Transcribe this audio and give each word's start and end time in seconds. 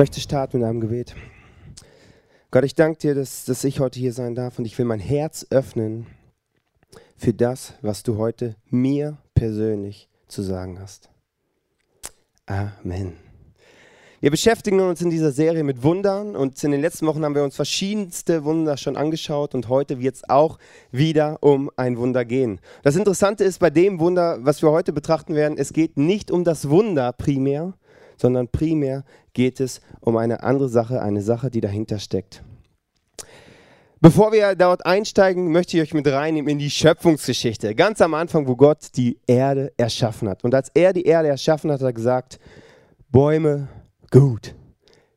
möchte 0.00 0.18
starten 0.18 0.60
mit 0.60 0.66
einem 0.66 0.80
Gebet. 0.80 1.14
Gott, 2.50 2.64
ich 2.64 2.74
danke 2.74 2.98
dir, 3.00 3.14
dass, 3.14 3.44
dass 3.44 3.64
ich 3.64 3.80
heute 3.80 4.00
hier 4.00 4.14
sein 4.14 4.34
darf 4.34 4.58
und 4.58 4.64
ich 4.64 4.78
will 4.78 4.86
mein 4.86 4.98
Herz 4.98 5.46
öffnen 5.50 6.06
für 7.18 7.34
das, 7.34 7.74
was 7.82 8.02
du 8.02 8.16
heute 8.16 8.56
mir 8.70 9.18
persönlich 9.34 10.08
zu 10.26 10.40
sagen 10.40 10.80
hast. 10.80 11.10
Amen. 12.46 13.12
Wir 14.20 14.30
beschäftigen 14.30 14.80
uns 14.80 15.02
in 15.02 15.10
dieser 15.10 15.32
Serie 15.32 15.64
mit 15.64 15.82
Wundern 15.82 16.34
und 16.34 16.64
in 16.64 16.70
den 16.70 16.80
letzten 16.80 17.06
Wochen 17.06 17.22
haben 17.22 17.34
wir 17.34 17.44
uns 17.44 17.56
verschiedenste 17.56 18.44
Wunder 18.44 18.78
schon 18.78 18.96
angeschaut 18.96 19.54
und 19.54 19.68
heute 19.68 20.00
wird 20.00 20.14
es 20.14 20.30
auch 20.30 20.58
wieder 20.90 21.42
um 21.42 21.70
ein 21.76 21.98
Wunder 21.98 22.24
gehen. 22.24 22.60
Das 22.82 22.96
Interessante 22.96 23.44
ist 23.44 23.58
bei 23.58 23.68
dem 23.68 24.00
Wunder, 24.00 24.38
was 24.40 24.62
wir 24.62 24.70
heute 24.70 24.94
betrachten 24.94 25.34
werden, 25.34 25.58
es 25.58 25.74
geht 25.74 25.98
nicht 25.98 26.30
um 26.30 26.42
das 26.42 26.70
Wunder 26.70 27.12
primär, 27.12 27.74
sondern 28.20 28.48
primär 28.48 29.04
geht 29.32 29.60
es 29.60 29.80
um 30.00 30.16
eine 30.16 30.42
andere 30.42 30.68
Sache, 30.68 31.00
eine 31.02 31.22
Sache, 31.22 31.50
die 31.50 31.60
dahinter 31.60 31.98
steckt. 31.98 32.42
Bevor 34.00 34.32
wir 34.32 34.54
dort 34.54 34.86
einsteigen, 34.86 35.52
möchte 35.52 35.76
ich 35.76 35.82
euch 35.82 35.94
mit 35.94 36.06
reinnehmen 36.06 36.50
in 36.50 36.58
die 36.58 36.70
Schöpfungsgeschichte. 36.70 37.74
Ganz 37.74 38.00
am 38.00 38.14
Anfang, 38.14 38.46
wo 38.46 38.56
Gott 38.56 38.96
die 38.96 39.18
Erde 39.26 39.72
erschaffen 39.76 40.28
hat. 40.28 40.42
Und 40.42 40.54
als 40.54 40.70
er 40.72 40.94
die 40.94 41.04
Erde 41.04 41.28
erschaffen 41.28 41.70
hat, 41.70 41.80
hat 41.80 41.86
er 41.86 41.92
gesagt, 41.92 42.40
Bäume 43.10 43.68
gut, 44.10 44.54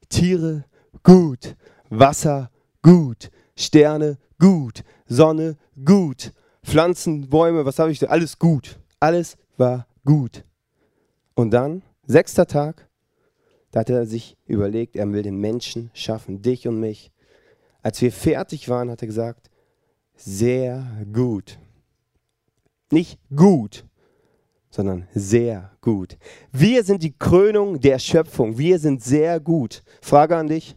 Tiere 0.09 0.65
gut, 1.01 1.55
Wasser 1.89 2.51
gut, 2.81 3.31
Sterne 3.55 4.17
gut, 4.37 4.83
Sonne 5.07 5.55
gut, 5.85 6.33
Pflanzen, 6.63 7.29
Bäume, 7.29 7.65
was 7.65 7.79
habe 7.79 7.91
ich 7.91 7.99
da? 7.99 8.07
Alles 8.07 8.37
gut. 8.37 8.79
Alles 9.03 9.35
war 9.57 9.85
gut. 10.05 10.45
Und 11.35 11.51
dann, 11.51 11.83
sechster 12.05 12.47
Tag, 12.47 12.87
da 13.73 13.79
hat 13.79 13.89
er 13.89 14.05
sich 14.05 14.37
überlegt, 14.45 14.95
er 14.95 15.11
will 15.11 15.23
den 15.23 15.37
Menschen 15.37 15.89
schaffen, 15.95 16.43
dich 16.43 16.67
und 16.67 16.79
mich. 16.79 17.11
Als 17.81 17.99
wir 18.03 18.11
fertig 18.11 18.69
waren, 18.69 18.91
hat 18.91 19.01
er 19.01 19.07
gesagt, 19.07 19.49
sehr 20.15 20.85
gut. 21.11 21.57
Nicht 22.91 23.19
gut, 23.35 23.83
sondern 24.69 25.07
sehr 25.15 25.71
gut. 25.81 26.19
Wir 26.51 26.83
sind 26.83 27.01
die 27.01 27.17
Krönung 27.17 27.79
der 27.79 27.97
Schöpfung. 27.97 28.59
Wir 28.59 28.77
sind 28.77 29.03
sehr 29.03 29.39
gut. 29.39 29.81
Frage 30.03 30.37
an 30.37 30.47
dich, 30.47 30.75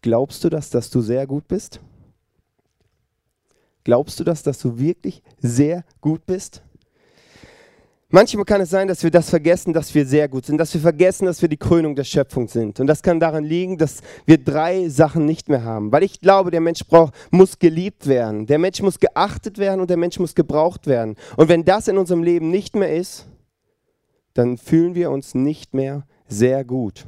glaubst 0.00 0.44
du 0.44 0.50
das, 0.50 0.70
dass 0.70 0.88
du 0.88 1.00
sehr 1.00 1.26
gut 1.26 1.48
bist? 1.48 1.80
Glaubst 3.82 4.20
du 4.20 4.24
das, 4.24 4.44
dass 4.44 4.60
du 4.60 4.78
wirklich 4.78 5.20
sehr 5.40 5.84
gut 6.00 6.24
bist? 6.26 6.62
Manchmal 8.12 8.44
kann 8.44 8.60
es 8.60 8.70
sein, 8.70 8.88
dass 8.88 9.04
wir 9.04 9.10
das 9.12 9.30
vergessen, 9.30 9.72
dass 9.72 9.94
wir 9.94 10.04
sehr 10.04 10.28
gut 10.28 10.44
sind, 10.44 10.58
dass 10.58 10.74
wir 10.74 10.80
vergessen, 10.80 11.26
dass 11.26 11.40
wir 11.42 11.48
die 11.48 11.56
Krönung 11.56 11.94
der 11.94 12.02
Schöpfung 12.02 12.48
sind. 12.48 12.80
Und 12.80 12.88
das 12.88 13.02
kann 13.02 13.20
daran 13.20 13.44
liegen, 13.44 13.78
dass 13.78 14.00
wir 14.26 14.36
drei 14.36 14.88
Sachen 14.88 15.26
nicht 15.26 15.48
mehr 15.48 15.62
haben. 15.62 15.92
Weil 15.92 16.02
ich 16.02 16.20
glaube, 16.20 16.50
der 16.50 16.60
Mensch 16.60 16.84
braucht, 16.84 17.14
muss 17.30 17.60
geliebt 17.60 18.08
werden, 18.08 18.46
der 18.46 18.58
Mensch 18.58 18.82
muss 18.82 18.98
geachtet 18.98 19.58
werden 19.58 19.80
und 19.80 19.90
der 19.90 19.96
Mensch 19.96 20.18
muss 20.18 20.34
gebraucht 20.34 20.88
werden. 20.88 21.14
Und 21.36 21.48
wenn 21.48 21.64
das 21.64 21.86
in 21.86 21.98
unserem 21.98 22.24
Leben 22.24 22.50
nicht 22.50 22.74
mehr 22.74 22.92
ist, 22.92 23.26
dann 24.34 24.58
fühlen 24.58 24.96
wir 24.96 25.12
uns 25.12 25.36
nicht 25.36 25.72
mehr 25.72 26.04
sehr 26.26 26.64
gut. 26.64 27.06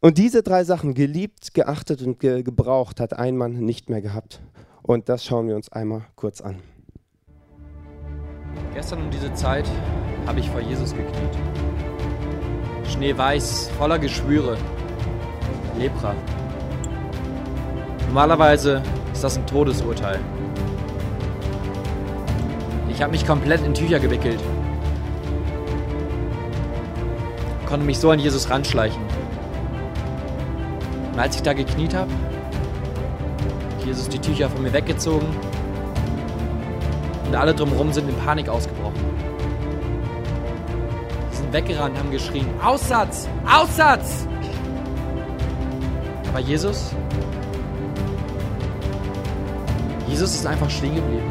Und 0.00 0.18
diese 0.18 0.44
drei 0.44 0.62
Sachen, 0.62 0.94
geliebt, 0.94 1.54
geachtet 1.54 2.00
und 2.02 2.20
ge 2.20 2.44
gebraucht, 2.44 3.00
hat 3.00 3.12
ein 3.14 3.36
Mann 3.36 3.58
nicht 3.58 3.90
mehr 3.90 4.02
gehabt. 4.02 4.40
Und 4.82 5.08
das 5.08 5.24
schauen 5.24 5.48
wir 5.48 5.56
uns 5.56 5.72
einmal 5.72 6.02
kurz 6.14 6.40
an. 6.40 6.60
Gestern 8.72 9.02
um 9.02 9.10
diese 9.10 9.32
Zeit 9.34 9.68
habe 10.26 10.40
ich 10.40 10.48
vor 10.50 10.60
Jesus 10.60 10.94
gekniet. 10.94 11.36
Schneeweiß, 12.90 13.70
voller 13.78 13.98
Geschwüre. 13.98 14.56
Lepra. 15.78 16.14
Normalerweise 18.06 18.82
ist 19.12 19.24
das 19.24 19.36
ein 19.36 19.46
Todesurteil. 19.46 20.20
Ich 22.88 23.02
habe 23.02 23.10
mich 23.10 23.26
komplett 23.26 23.64
in 23.66 23.74
Tücher 23.74 23.98
gewickelt. 23.98 24.38
Konnte 27.66 27.84
mich 27.84 27.98
so 27.98 28.10
an 28.10 28.20
Jesus 28.20 28.48
ranschleichen. 28.50 29.02
Und 31.12 31.18
als 31.18 31.36
ich 31.36 31.42
da 31.42 31.52
gekniet 31.52 31.94
habe, 31.94 32.10
hat 32.12 33.86
Jesus 33.86 34.08
die 34.08 34.20
Tücher 34.20 34.48
von 34.48 34.62
mir 34.62 34.72
weggezogen 34.72 35.26
und 37.34 37.40
alle 37.40 37.54
drumherum 37.54 37.92
sind 37.92 38.08
in 38.08 38.16
Panik 38.16 38.48
ausgebrochen 38.48 39.14
weggerannt, 41.54 41.96
haben 41.96 42.10
geschrien, 42.10 42.46
Aussatz, 42.62 43.28
Aussatz! 43.48 44.26
Aber 46.28 46.40
Jesus, 46.40 46.90
Jesus 50.08 50.34
ist 50.34 50.46
einfach 50.46 50.68
stehen 50.68 50.96
geblieben, 50.96 51.30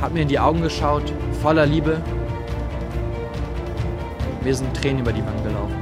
hat 0.00 0.12
mir 0.12 0.20
in 0.20 0.28
die 0.28 0.38
Augen 0.38 0.60
geschaut, 0.60 1.10
voller 1.40 1.64
Liebe. 1.64 2.00
Mir 4.42 4.54
sind 4.54 4.76
Tränen 4.76 5.00
über 5.00 5.12
die 5.12 5.24
Wangen 5.24 5.42
gelaufen. 5.42 5.74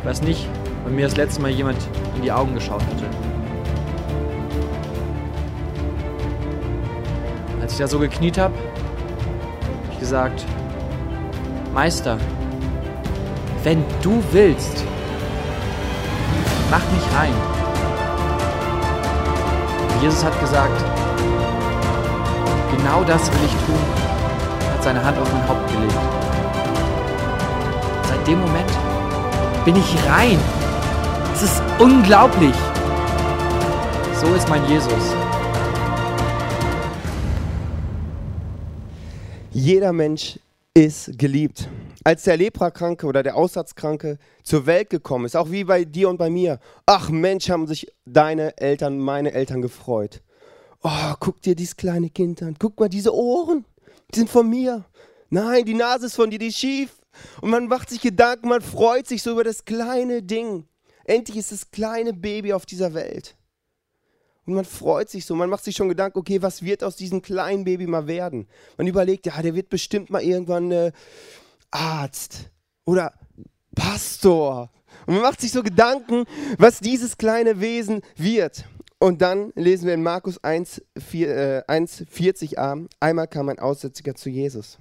Ich 0.00 0.04
weiß 0.04 0.22
nicht, 0.22 0.48
wann 0.82 0.96
mir 0.96 1.06
das 1.06 1.16
letzte 1.16 1.40
Mal 1.40 1.52
jemand 1.52 1.78
in 2.16 2.22
die 2.22 2.32
Augen 2.32 2.54
geschaut 2.54 2.82
hatte. 2.82 3.27
Ich 7.78 7.84
da 7.84 7.86
so 7.86 8.00
gekniet 8.00 8.36
habe, 8.38 8.54
habe 8.54 9.92
ich 9.92 10.00
gesagt, 10.00 10.44
Meister, 11.72 12.18
wenn 13.62 13.84
du 14.02 14.20
willst, 14.32 14.84
mach 16.72 16.80
mich 16.90 17.16
rein. 17.16 17.32
Jesus 20.02 20.24
hat 20.24 20.40
gesagt, 20.40 20.84
genau 22.76 23.04
das 23.04 23.30
will 23.30 23.44
ich 23.46 23.52
tun, 23.52 23.78
hat 24.74 24.82
seine 24.82 25.04
Hand 25.04 25.16
auf 25.16 25.32
mein 25.32 25.48
Haupt 25.48 25.70
gelegt. 25.70 25.92
Seit 28.08 28.26
dem 28.26 28.40
Moment 28.40 28.72
bin 29.64 29.76
ich 29.76 30.10
rein. 30.10 30.40
Es 31.32 31.44
ist 31.44 31.62
unglaublich. 31.78 32.56
So 34.20 34.34
ist 34.34 34.48
mein 34.48 34.66
Jesus. 34.66 35.17
Jeder 39.58 39.92
Mensch 39.92 40.38
ist 40.72 41.18
geliebt. 41.18 41.68
Als 42.04 42.22
der 42.22 42.36
Leprakranke 42.36 43.08
oder 43.08 43.24
der 43.24 43.34
Aussatzkranke 43.34 44.18
zur 44.44 44.66
Welt 44.66 44.88
gekommen 44.88 45.24
ist, 45.24 45.34
auch 45.34 45.50
wie 45.50 45.64
bei 45.64 45.84
dir 45.84 46.08
und 46.08 46.16
bei 46.16 46.30
mir, 46.30 46.60
ach 46.86 47.10
Mensch, 47.10 47.50
haben 47.50 47.66
sich 47.66 47.92
deine 48.04 48.56
Eltern, 48.58 49.00
meine 49.00 49.32
Eltern 49.32 49.60
gefreut. 49.60 50.22
Oh, 50.84 51.12
guck 51.18 51.42
dir 51.42 51.56
dieses 51.56 51.76
kleine 51.76 52.08
Kind 52.08 52.40
an. 52.40 52.54
Guck 52.56 52.78
mal, 52.78 52.88
diese 52.88 53.12
Ohren, 53.12 53.64
die 54.14 54.20
sind 54.20 54.30
von 54.30 54.48
mir. 54.48 54.84
Nein, 55.28 55.64
die 55.64 55.74
Nase 55.74 56.06
ist 56.06 56.14
von 56.14 56.30
dir, 56.30 56.38
die 56.38 56.46
ist 56.46 56.58
schief. 56.58 56.90
Und 57.40 57.50
man 57.50 57.66
macht 57.66 57.90
sich 57.90 58.00
Gedanken, 58.00 58.50
man 58.50 58.60
freut 58.60 59.08
sich 59.08 59.24
so 59.24 59.32
über 59.32 59.42
das 59.42 59.64
kleine 59.64 60.22
Ding. 60.22 60.68
Endlich 61.02 61.36
ist 61.36 61.50
das 61.50 61.68
kleine 61.72 62.12
Baby 62.12 62.52
auf 62.52 62.64
dieser 62.64 62.94
Welt. 62.94 63.34
Und 64.48 64.54
man 64.54 64.64
freut 64.64 65.10
sich 65.10 65.26
so, 65.26 65.34
man 65.34 65.50
macht 65.50 65.62
sich 65.62 65.76
schon 65.76 65.90
Gedanken, 65.90 66.18
okay, 66.18 66.40
was 66.40 66.62
wird 66.62 66.82
aus 66.82 66.96
diesem 66.96 67.20
kleinen 67.20 67.64
Baby 67.64 67.86
mal 67.86 68.06
werden? 68.06 68.48
Man 68.78 68.86
überlegt, 68.86 69.26
ja, 69.26 69.42
der 69.42 69.54
wird 69.54 69.68
bestimmt 69.68 70.08
mal 70.08 70.22
irgendwann 70.22 70.72
äh, 70.72 70.90
Arzt 71.70 72.48
oder 72.86 73.12
Pastor. 73.76 74.70
Und 75.06 75.16
man 75.16 75.22
macht 75.22 75.42
sich 75.42 75.52
so 75.52 75.62
Gedanken, 75.62 76.24
was 76.56 76.80
dieses 76.80 77.18
kleine 77.18 77.60
Wesen 77.60 78.00
wird. 78.16 78.64
Und 78.98 79.20
dann 79.20 79.52
lesen 79.54 79.86
wir 79.86 79.92
in 79.92 80.02
Markus 80.02 80.42
1, 80.42 80.80
4, 80.96 81.28
äh, 81.28 81.62
1 81.66 82.06
40a, 82.06 82.88
einmal 83.00 83.28
kam 83.28 83.50
ein 83.50 83.58
Aussätziger 83.58 84.14
zu 84.14 84.30
Jesus. 84.30 84.78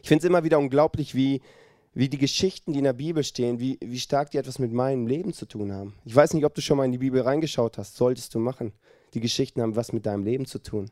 Ich 0.00 0.08
finde 0.08 0.24
es 0.24 0.30
immer 0.30 0.42
wieder 0.42 0.58
unglaublich, 0.58 1.14
wie 1.14 1.42
wie 1.92 2.08
die 2.08 2.18
Geschichten, 2.18 2.72
die 2.72 2.78
in 2.78 2.84
der 2.84 2.92
Bibel 2.92 3.24
stehen, 3.24 3.58
wie, 3.58 3.78
wie 3.80 3.98
stark 3.98 4.30
die 4.30 4.38
etwas 4.38 4.58
mit 4.58 4.72
meinem 4.72 5.06
Leben 5.06 5.32
zu 5.32 5.46
tun 5.46 5.72
haben. 5.72 5.94
Ich 6.04 6.14
weiß 6.14 6.34
nicht, 6.34 6.44
ob 6.44 6.54
du 6.54 6.60
schon 6.60 6.76
mal 6.76 6.84
in 6.84 6.92
die 6.92 6.98
Bibel 6.98 7.20
reingeschaut 7.20 7.78
hast, 7.78 7.96
solltest 7.96 8.34
du 8.34 8.38
machen. 8.38 8.72
Die 9.14 9.20
Geschichten 9.20 9.60
haben 9.60 9.76
was 9.76 9.92
mit 9.92 10.06
deinem 10.06 10.24
Leben 10.24 10.46
zu 10.46 10.60
tun. 10.60 10.90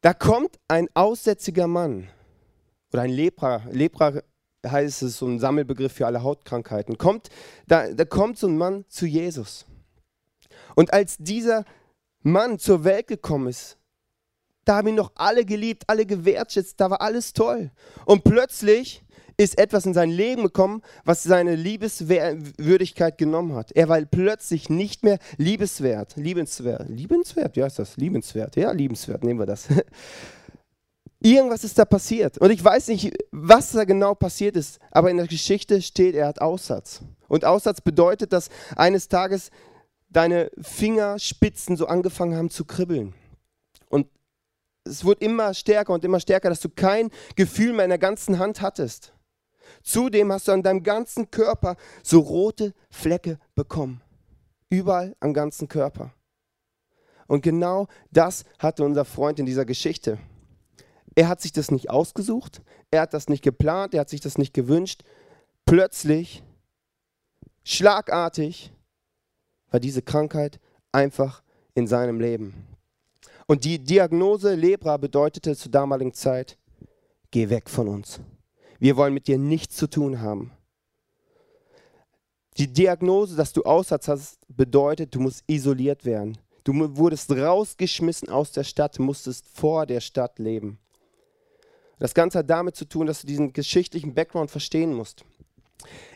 Da 0.00 0.14
kommt 0.14 0.58
ein 0.68 0.88
aussätziger 0.94 1.66
Mann 1.66 2.08
oder 2.92 3.02
ein 3.02 3.10
Lepra. 3.10 3.62
Lepra 3.70 4.22
heißt 4.66 5.02
es 5.02 5.18
so 5.18 5.26
ein 5.26 5.38
Sammelbegriff 5.38 5.92
für 5.92 6.06
alle 6.06 6.22
Hautkrankheiten. 6.22 6.96
Kommt, 6.98 7.28
da, 7.66 7.92
da 7.92 8.04
kommt 8.04 8.38
so 8.38 8.48
ein 8.48 8.56
Mann 8.56 8.84
zu 8.88 9.06
Jesus. 9.06 9.66
Und 10.74 10.92
als 10.92 11.18
dieser 11.18 11.64
Mann 12.22 12.58
zur 12.58 12.84
Welt 12.84 13.06
gekommen 13.06 13.48
ist, 13.48 13.76
da 14.64 14.76
haben 14.76 14.88
ihn 14.88 14.94
noch 14.94 15.12
alle 15.16 15.44
geliebt, 15.44 15.84
alle 15.88 16.06
gewertschätzt, 16.06 16.80
da 16.80 16.90
war 16.90 17.00
alles 17.00 17.32
toll. 17.32 17.70
Und 18.06 18.24
plötzlich 18.24 19.01
ist 19.36 19.58
etwas 19.58 19.86
in 19.86 19.94
sein 19.94 20.10
Leben 20.10 20.42
gekommen, 20.42 20.82
was 21.04 21.22
seine 21.22 21.54
Liebeswürdigkeit 21.54 23.18
genommen 23.18 23.54
hat. 23.54 23.72
Er 23.72 23.88
war 23.88 24.00
plötzlich 24.02 24.68
nicht 24.68 25.04
mehr 25.04 25.18
liebenswert. 25.36 26.14
Liebenswert. 26.16 26.88
Liebenswert? 26.88 27.56
Wie 27.56 27.62
heißt 27.62 27.78
das? 27.78 27.96
Liebenswert. 27.96 28.56
Ja, 28.56 28.72
liebenswert. 28.72 29.24
Nehmen 29.24 29.40
wir 29.40 29.46
das. 29.46 29.68
Irgendwas 31.22 31.62
ist 31.62 31.78
da 31.78 31.84
passiert. 31.84 32.38
Und 32.38 32.50
ich 32.50 32.64
weiß 32.64 32.88
nicht, 32.88 33.14
was 33.30 33.72
da 33.72 33.84
genau 33.84 34.14
passiert 34.14 34.56
ist, 34.56 34.80
aber 34.90 35.10
in 35.10 35.18
der 35.18 35.28
Geschichte 35.28 35.80
steht, 35.80 36.16
er 36.16 36.26
hat 36.26 36.40
Aussatz. 36.40 37.00
Und 37.28 37.44
Aussatz 37.44 37.80
bedeutet, 37.80 38.32
dass 38.32 38.48
eines 38.74 39.08
Tages 39.08 39.50
deine 40.10 40.50
Fingerspitzen 40.60 41.76
so 41.76 41.86
angefangen 41.86 42.36
haben 42.36 42.50
zu 42.50 42.64
kribbeln. 42.64 43.14
Und 43.88 44.08
es 44.84 45.04
wurde 45.04 45.24
immer 45.24 45.54
stärker 45.54 45.92
und 45.92 46.04
immer 46.04 46.18
stärker, 46.18 46.48
dass 46.48 46.60
du 46.60 46.68
kein 46.68 47.10
Gefühl 47.36 47.72
mehr 47.72 47.84
in 47.84 47.90
der 47.90 47.98
ganzen 47.98 48.38
Hand 48.40 48.60
hattest. 48.60 49.12
Zudem 49.82 50.32
hast 50.32 50.48
du 50.48 50.52
an 50.52 50.62
deinem 50.62 50.82
ganzen 50.82 51.30
Körper 51.30 51.76
so 52.02 52.20
rote 52.20 52.74
Flecke 52.90 53.38
bekommen. 53.54 54.02
Überall 54.70 55.16
am 55.20 55.34
ganzen 55.34 55.68
Körper. 55.68 56.12
Und 57.26 57.42
genau 57.42 57.88
das 58.10 58.44
hatte 58.58 58.84
unser 58.84 59.04
Freund 59.04 59.38
in 59.38 59.46
dieser 59.46 59.64
Geschichte. 59.64 60.18
Er 61.14 61.28
hat 61.28 61.40
sich 61.40 61.52
das 61.52 61.70
nicht 61.70 61.90
ausgesucht, 61.90 62.62
er 62.90 63.02
hat 63.02 63.14
das 63.14 63.28
nicht 63.28 63.42
geplant, 63.42 63.94
er 63.94 64.00
hat 64.00 64.10
sich 64.10 64.20
das 64.20 64.38
nicht 64.38 64.54
gewünscht. 64.54 65.02
Plötzlich, 65.66 66.42
schlagartig, 67.64 68.72
war 69.70 69.80
diese 69.80 70.02
Krankheit 70.02 70.60
einfach 70.90 71.42
in 71.74 71.86
seinem 71.86 72.20
Leben. 72.20 72.66
Und 73.46 73.64
die 73.64 73.78
Diagnose 73.78 74.54
Lepra 74.54 74.96
bedeutete 74.96 75.56
zur 75.56 75.70
damaligen 75.70 76.14
Zeit, 76.14 76.58
geh 77.30 77.48
weg 77.48 77.68
von 77.68 77.88
uns. 77.88 78.20
Wir 78.82 78.96
wollen 78.96 79.14
mit 79.14 79.28
dir 79.28 79.38
nichts 79.38 79.76
zu 79.76 79.86
tun 79.88 80.20
haben. 80.22 80.50
Die 82.56 82.66
Diagnose, 82.66 83.36
dass 83.36 83.52
du 83.52 83.62
Aussatz 83.62 84.08
hast, 84.08 84.38
bedeutet, 84.48 85.14
du 85.14 85.20
musst 85.20 85.44
isoliert 85.46 86.04
werden. 86.04 86.36
Du 86.64 86.74
wurdest 86.96 87.30
rausgeschmissen 87.30 88.28
aus 88.28 88.50
der 88.50 88.64
Stadt, 88.64 88.98
musstest 88.98 89.46
vor 89.46 89.86
der 89.86 90.00
Stadt 90.00 90.40
leben. 90.40 90.80
Das 92.00 92.12
Ganze 92.12 92.40
hat 92.40 92.50
damit 92.50 92.74
zu 92.74 92.84
tun, 92.84 93.06
dass 93.06 93.20
du 93.20 93.28
diesen 93.28 93.52
geschichtlichen 93.52 94.14
Background 94.14 94.50
verstehen 94.50 94.92
musst. 94.94 95.24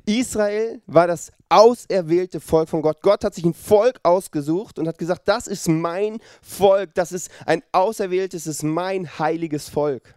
Israel 0.05 0.83
war 0.87 1.07
das 1.07 1.31
auserwählte 1.49 2.41
Volk 2.41 2.69
von 2.69 2.83
Gott. 2.83 3.01
Gott 3.01 3.23
hat 3.23 3.37
sich 3.37 3.45
ein 3.45 3.55
Volk 3.55 4.01
ausgesucht 4.03 4.81
und 4.81 4.89
hat 4.89 4.99
gesagt, 4.99 5.29
das 5.29 5.47
ist 5.47 5.69
mein 5.69 6.19
Volk, 6.43 6.95
das 6.95 7.13
ist 7.13 7.31
ein 7.47 7.63
auserwähltes, 7.71 8.43
das 8.43 8.57
ist 8.57 8.63
mein 8.65 9.21
heiliges 9.21 9.69
Volk. 9.69 10.16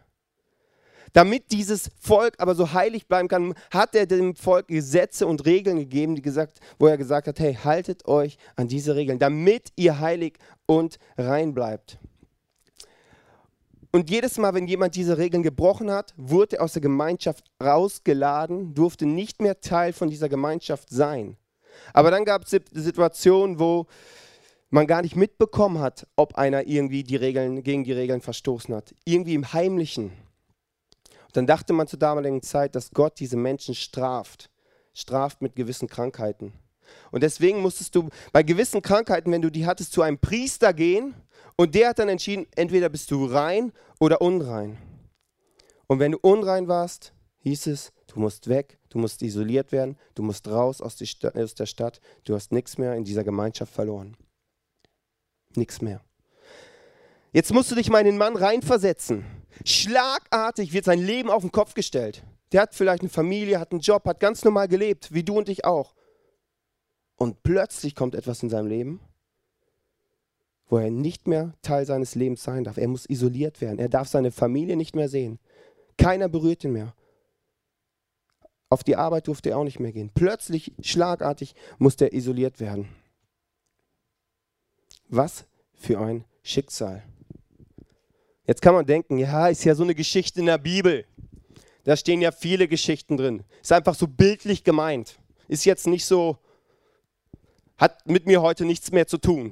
Damit 1.14 1.52
dieses 1.52 1.92
Volk 2.00 2.36
aber 2.38 2.56
so 2.56 2.74
heilig 2.74 3.08
bleiben 3.08 3.28
kann, 3.28 3.54
hat 3.72 3.96
er 3.96 4.06
dem 4.06 4.36
Volk 4.36 4.68
Gesetze 4.68 5.26
und 5.26 5.46
Regeln 5.46 5.78
gegeben, 5.78 6.16
die 6.16 6.22
gesagt, 6.22 6.60
wo 6.78 6.88
er 6.88 6.98
gesagt 6.98 7.28
hat, 7.28 7.40
hey, 7.40 7.56
haltet 7.56 8.08
euch 8.08 8.38
an 8.56 8.68
diese 8.68 8.96
Regeln, 8.96 9.20
damit 9.20 9.72
ihr 9.76 10.00
heilig 10.00 10.38
und 10.66 11.00
rein 11.18 11.54
bleibt. 11.54 12.00
Und 13.92 14.12
jedes 14.12 14.38
Mal, 14.38 14.54
wenn 14.54 14.68
jemand 14.68 14.96
diese 14.96 15.18
Regeln 15.18 15.42
gebrochen 15.42 15.90
hat, 15.90 16.14
wurde 16.16 16.58
er 16.58 16.64
aus 16.64 16.74
der 16.74 16.82
Gemeinschaft 16.82 17.46
rausgeladen, 17.62 18.76
durfte 18.76 19.08
nicht 19.08 19.42
mehr 19.42 19.62
Teil 19.62 19.94
von 19.94 20.12
dieser 20.12 20.30
Gemeinschaft 20.30 20.90
sein. 20.90 21.38
Aber 21.94 22.12
dann 22.12 22.24
gab 22.24 22.44
es 22.44 22.52
Situationen, 22.72 23.60
wo 23.60 23.88
man 24.70 24.86
gar 24.86 25.02
nicht 25.02 25.16
mitbekommen 25.16 25.80
hat, 25.80 26.06
ob 26.16 26.36
einer 26.36 26.68
irgendwie 26.68 27.04
die 27.04 27.16
Regeln, 27.16 27.64
gegen 27.64 27.84
die 27.84 27.92
Regeln 27.92 28.22
verstoßen 28.22 28.76
hat. 28.76 28.94
Irgendwie 29.06 29.34
im 29.34 29.54
Heimlichen. 29.54 30.12
Dann 31.34 31.48
dachte 31.48 31.74
man 31.74 31.88
zur 31.88 32.00
damaligen 32.00 32.42
Zeit, 32.42 32.76
dass 32.76 32.92
Gott 32.92 33.20
diese 33.20 33.38
Menschen 33.38 33.76
straft. 33.76 34.50
Straft 34.94 35.42
mit 35.42 35.56
gewissen 35.56 35.88
Krankheiten. 35.88 36.54
Und 37.12 37.22
deswegen 37.22 37.62
musstest 37.62 37.96
du 37.96 38.10
bei 38.31 38.44
gewissen 38.44 38.81
Krankheiten, 38.81 39.31
wenn 39.31 39.42
du 39.42 39.52
die 39.52 39.66
hattest, 39.66 39.94
zu 39.94 40.02
einem 40.02 40.18
Priester 40.18 40.74
gehen 40.74 41.14
und 41.56 41.76
der 41.76 41.90
hat 41.90 42.00
dann 42.00 42.10
entschieden, 42.10 42.48
entweder 42.56 42.90
bist 42.90 43.12
du 43.12 43.26
rein 43.26 43.72
oder 44.00 44.22
unrein. 44.22 44.78
Und 45.88 46.00
wenn 46.00 46.14
du 46.14 46.20
unrein 46.22 46.68
warst, 46.68 47.14
hieß 47.40 47.68
es, 47.68 47.92
du 48.08 48.20
musst 48.20 48.48
weg, 48.48 48.80
du 48.90 48.98
musst 48.98 49.22
isoliert 49.22 49.72
werden, 49.72 49.98
du 50.16 50.24
musst 50.24 50.48
raus 50.48 50.81
aus, 50.81 50.98
aus 51.02 51.56
der 51.56 51.66
Stadt, 51.66 52.00
du 52.24 52.36
hast 52.36 52.52
nichts 52.52 52.78
mehr 52.78 52.96
in 52.96 53.04
dieser 53.04 53.24
Gemeinschaft 53.24 53.74
verloren. 53.74 54.16
Nichts 55.56 55.81
mehr. 55.81 56.02
Jetzt 57.31 57.54
musst 57.54 57.72
du 57.72 57.76
dich 57.76 57.90
mal 57.90 58.00
in 58.00 58.06
den 58.06 58.18
Mann 58.18 58.36
reinversetzen. 58.36 59.26
Schlagartig 59.66 60.74
wird 60.74 60.86
sein 60.86 61.00
Leben 61.00 61.30
auf 61.30 61.42
den 61.42 61.51
Kopf 61.51 61.74
gestellt. 61.74 62.24
Der 62.51 62.62
hat 62.62 62.75
vielleicht 62.75 63.01
eine 63.01 63.10
Familie, 63.10 63.60
hat 63.60 63.72
einen 63.72 63.81
Job, 63.81 64.06
hat 64.06 64.19
ganz 64.19 64.44
normal 64.44 64.68
gelebt, 64.68 65.13
wie 65.13 65.24
du 65.24 65.38
und 65.38 65.50
ich 65.50 65.66
auch. 65.66 65.94
Und 67.16 67.44
plötzlich 67.44 67.96
kommt 67.96 68.16
etwas 68.16 68.42
in 68.42 68.50
seinem 68.50 68.68
Leben, 68.68 69.01
wo 70.68 70.78
er 70.78 70.90
nicht 70.90 71.28
mehr 71.28 71.54
Teil 71.62 71.86
seines 71.86 72.16
Lebens 72.16 72.44
sein 72.44 72.63
darf. 72.63 72.78
Er 72.78 72.88
muss 72.88 73.10
isoliert 73.10 73.60
werden. 73.62 73.80
Er 73.80 73.90
darf 73.90 74.07
seine 74.07 74.31
Familie 74.31 74.78
nicht 74.78 74.96
mehr 74.96 75.10
sehen. 75.10 75.40
Keiner 75.98 76.30
berührt 76.30 76.63
ihn 76.63 76.72
mehr. 76.72 76.95
Auf 78.69 78.84
die 78.84 78.95
Arbeit 78.95 79.28
durfte 79.28 79.50
er 79.50 79.57
auch 79.57 79.63
nicht 79.63 79.80
mehr 79.80 79.92
gehen. 79.92 80.12
Plötzlich, 80.13 80.74
schlagartig, 80.81 81.56
musste 81.78 82.06
er 82.06 82.13
isoliert 82.13 82.60
werden. 82.60 82.88
Was 85.10 85.45
für 85.74 86.00
ein 86.00 86.24
Schicksal. 86.44 87.04
Jetzt 88.50 88.63
kann 88.63 88.74
man 88.74 88.84
denken, 88.84 89.19
ja, 89.19 89.48
ist 89.48 89.63
ja 89.63 89.75
so 89.75 89.84
eine 89.84 89.94
Geschichte 89.94 90.40
in 90.40 90.48
der 90.48 90.57
Bibel. 90.57 91.06
Da 91.84 91.96
stehen 91.96 92.19
ja 92.19 92.31
viele 92.31 92.68
Geschichten 92.68 93.16
drin. 93.16 93.44
Ist 93.62 93.72
einfach 93.72 93.94
so 93.94 94.07
bildlich 94.07 94.63
gemeint. 94.63 95.19
Ist 95.48 95.66
jetzt 95.66 95.86
nicht 95.86 96.04
so, 96.04 96.40
hat 97.78 98.10
mit 98.10 98.25
mir 98.25 98.42
heute 98.42 98.66
nichts 98.66 98.92
mehr 98.92 99.06
zu 99.06 99.19
tun. 99.19 99.51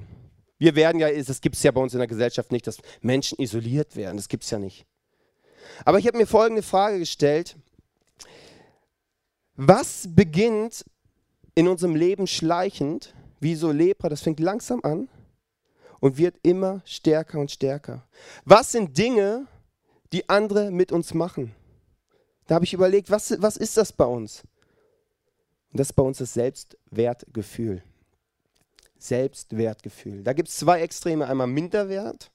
Wir 0.58 0.74
werden 0.74 0.98
ja, 1.00 1.12
das 1.12 1.42
gibt 1.42 1.58
es 1.58 1.62
ja 1.62 1.70
bei 1.70 1.80
uns 1.80 1.94
in 1.94 2.00
der 2.00 2.08
Gesellschaft 2.08 2.52
nicht, 2.52 2.66
dass 2.66 2.80
Menschen 3.02 3.40
isoliert 3.40 3.96
werden. 3.96 4.18
Das 4.18 4.30
gibt 4.30 4.46
es 4.46 4.50
ja 4.50 4.58
nicht. 4.58 4.88
Aber 5.86 6.00
ich 6.00 6.08
habe 6.08 6.18
mir 6.18 6.26
folgende 6.26 6.64
Frage 6.64 6.98
gestellt. 6.98 7.56
Was 9.56 10.08
beginnt 10.10 10.86
in 11.54 11.68
unserem 11.68 11.96
Leben 11.96 12.26
schleichend, 12.26 13.14
wie 13.40 13.54
so 13.54 13.72
Lepra, 13.72 14.10
das 14.10 14.24
fängt 14.24 14.40
langsam 14.40 14.80
an 14.82 15.08
und 16.00 16.18
wird 16.18 16.38
immer 16.44 16.82
stärker 16.86 17.40
und 17.40 17.52
stärker? 17.52 18.08
Was 18.46 18.72
sind 18.72 18.98
Dinge, 18.98 19.48
die 20.14 20.28
andere 20.30 20.72
mit 20.72 20.92
uns 20.92 21.14
machen? 21.14 21.54
Da 22.48 22.56
habe 22.56 22.66
ich 22.66 22.74
überlegt, 22.74 23.12
was, 23.12 23.42
was 23.42 23.58
ist 23.58 23.78
das 23.78 23.92
bei 23.92 24.06
uns? 24.06 24.44
Und 25.72 25.80
das 25.80 25.90
ist 25.90 25.94
bei 25.94 26.04
uns 26.04 26.18
das 26.18 26.34
Selbstwertgefühl. 26.34 27.84
Selbstwertgefühl. 28.98 30.24
Da 30.24 30.34
gibt 30.34 30.50
es 30.50 30.58
zwei 30.58 30.82
Extreme, 30.82 31.28
einmal 31.28 31.48
Minderwert 31.48 32.32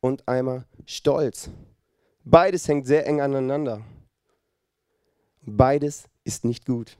und 0.00 0.26
einmal 0.28 0.66
Stolz. 0.86 1.50
Beides 2.24 2.68
hängt 2.68 2.86
sehr 2.86 3.06
eng 3.06 3.20
aneinander. 3.20 3.82
Beides 5.42 6.04
ist 6.24 6.44
nicht 6.44 6.66
gut. 6.66 6.96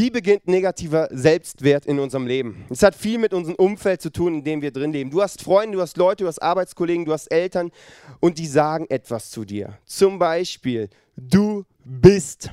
Wie 0.00 0.10
beginnt 0.10 0.46
negativer 0.46 1.08
Selbstwert 1.10 1.84
in 1.84 1.98
unserem 1.98 2.24
Leben? 2.24 2.64
Es 2.70 2.84
hat 2.84 2.94
viel 2.94 3.18
mit 3.18 3.34
unserem 3.34 3.56
Umfeld 3.56 4.00
zu 4.00 4.12
tun, 4.12 4.34
in 4.34 4.44
dem 4.44 4.62
wir 4.62 4.70
drin 4.70 4.92
leben. 4.92 5.10
Du 5.10 5.20
hast 5.20 5.42
Freunde, 5.42 5.76
du 5.76 5.82
hast 5.82 5.96
Leute, 5.96 6.22
du 6.22 6.28
hast 6.28 6.40
Arbeitskollegen, 6.40 7.04
du 7.04 7.12
hast 7.12 7.26
Eltern 7.32 7.72
und 8.20 8.38
die 8.38 8.46
sagen 8.46 8.86
etwas 8.90 9.28
zu 9.28 9.44
dir. 9.44 9.76
Zum 9.86 10.20
Beispiel, 10.20 10.88
du 11.16 11.64
bist. 11.84 12.52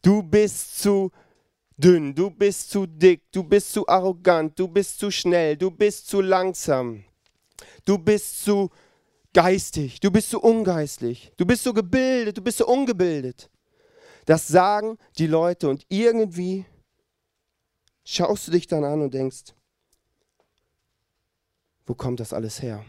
Du 0.00 0.22
bist 0.22 0.80
zu 0.80 1.10
dünn, 1.76 2.14
du 2.14 2.30
bist 2.30 2.70
zu 2.70 2.86
dick, 2.86 3.22
du 3.32 3.42
bist 3.42 3.72
zu 3.72 3.88
arrogant, 3.88 4.56
du 4.56 4.68
bist 4.68 5.00
zu 5.00 5.10
schnell, 5.10 5.56
du 5.56 5.72
bist 5.72 6.06
zu 6.06 6.20
langsam, 6.20 7.02
du 7.84 7.98
bist 7.98 8.44
zu 8.44 8.70
geistig, 9.34 9.98
du 9.98 10.12
bist 10.12 10.30
zu 10.30 10.40
ungeistlich, 10.40 11.32
du 11.36 11.44
bist 11.44 11.64
so 11.64 11.72
gebildet, 11.72 12.38
du 12.38 12.42
bist 12.42 12.58
so 12.58 12.66
ungebildet. 12.68 13.49
Das 14.26 14.48
sagen 14.48 14.98
die 15.18 15.26
Leute 15.26 15.68
und 15.68 15.84
irgendwie 15.88 16.66
schaust 18.04 18.48
du 18.48 18.52
dich 18.52 18.66
dann 18.66 18.84
an 18.84 19.02
und 19.02 19.14
denkst, 19.14 19.54
wo 21.86 21.94
kommt 21.94 22.20
das 22.20 22.32
alles 22.32 22.62
her? 22.62 22.84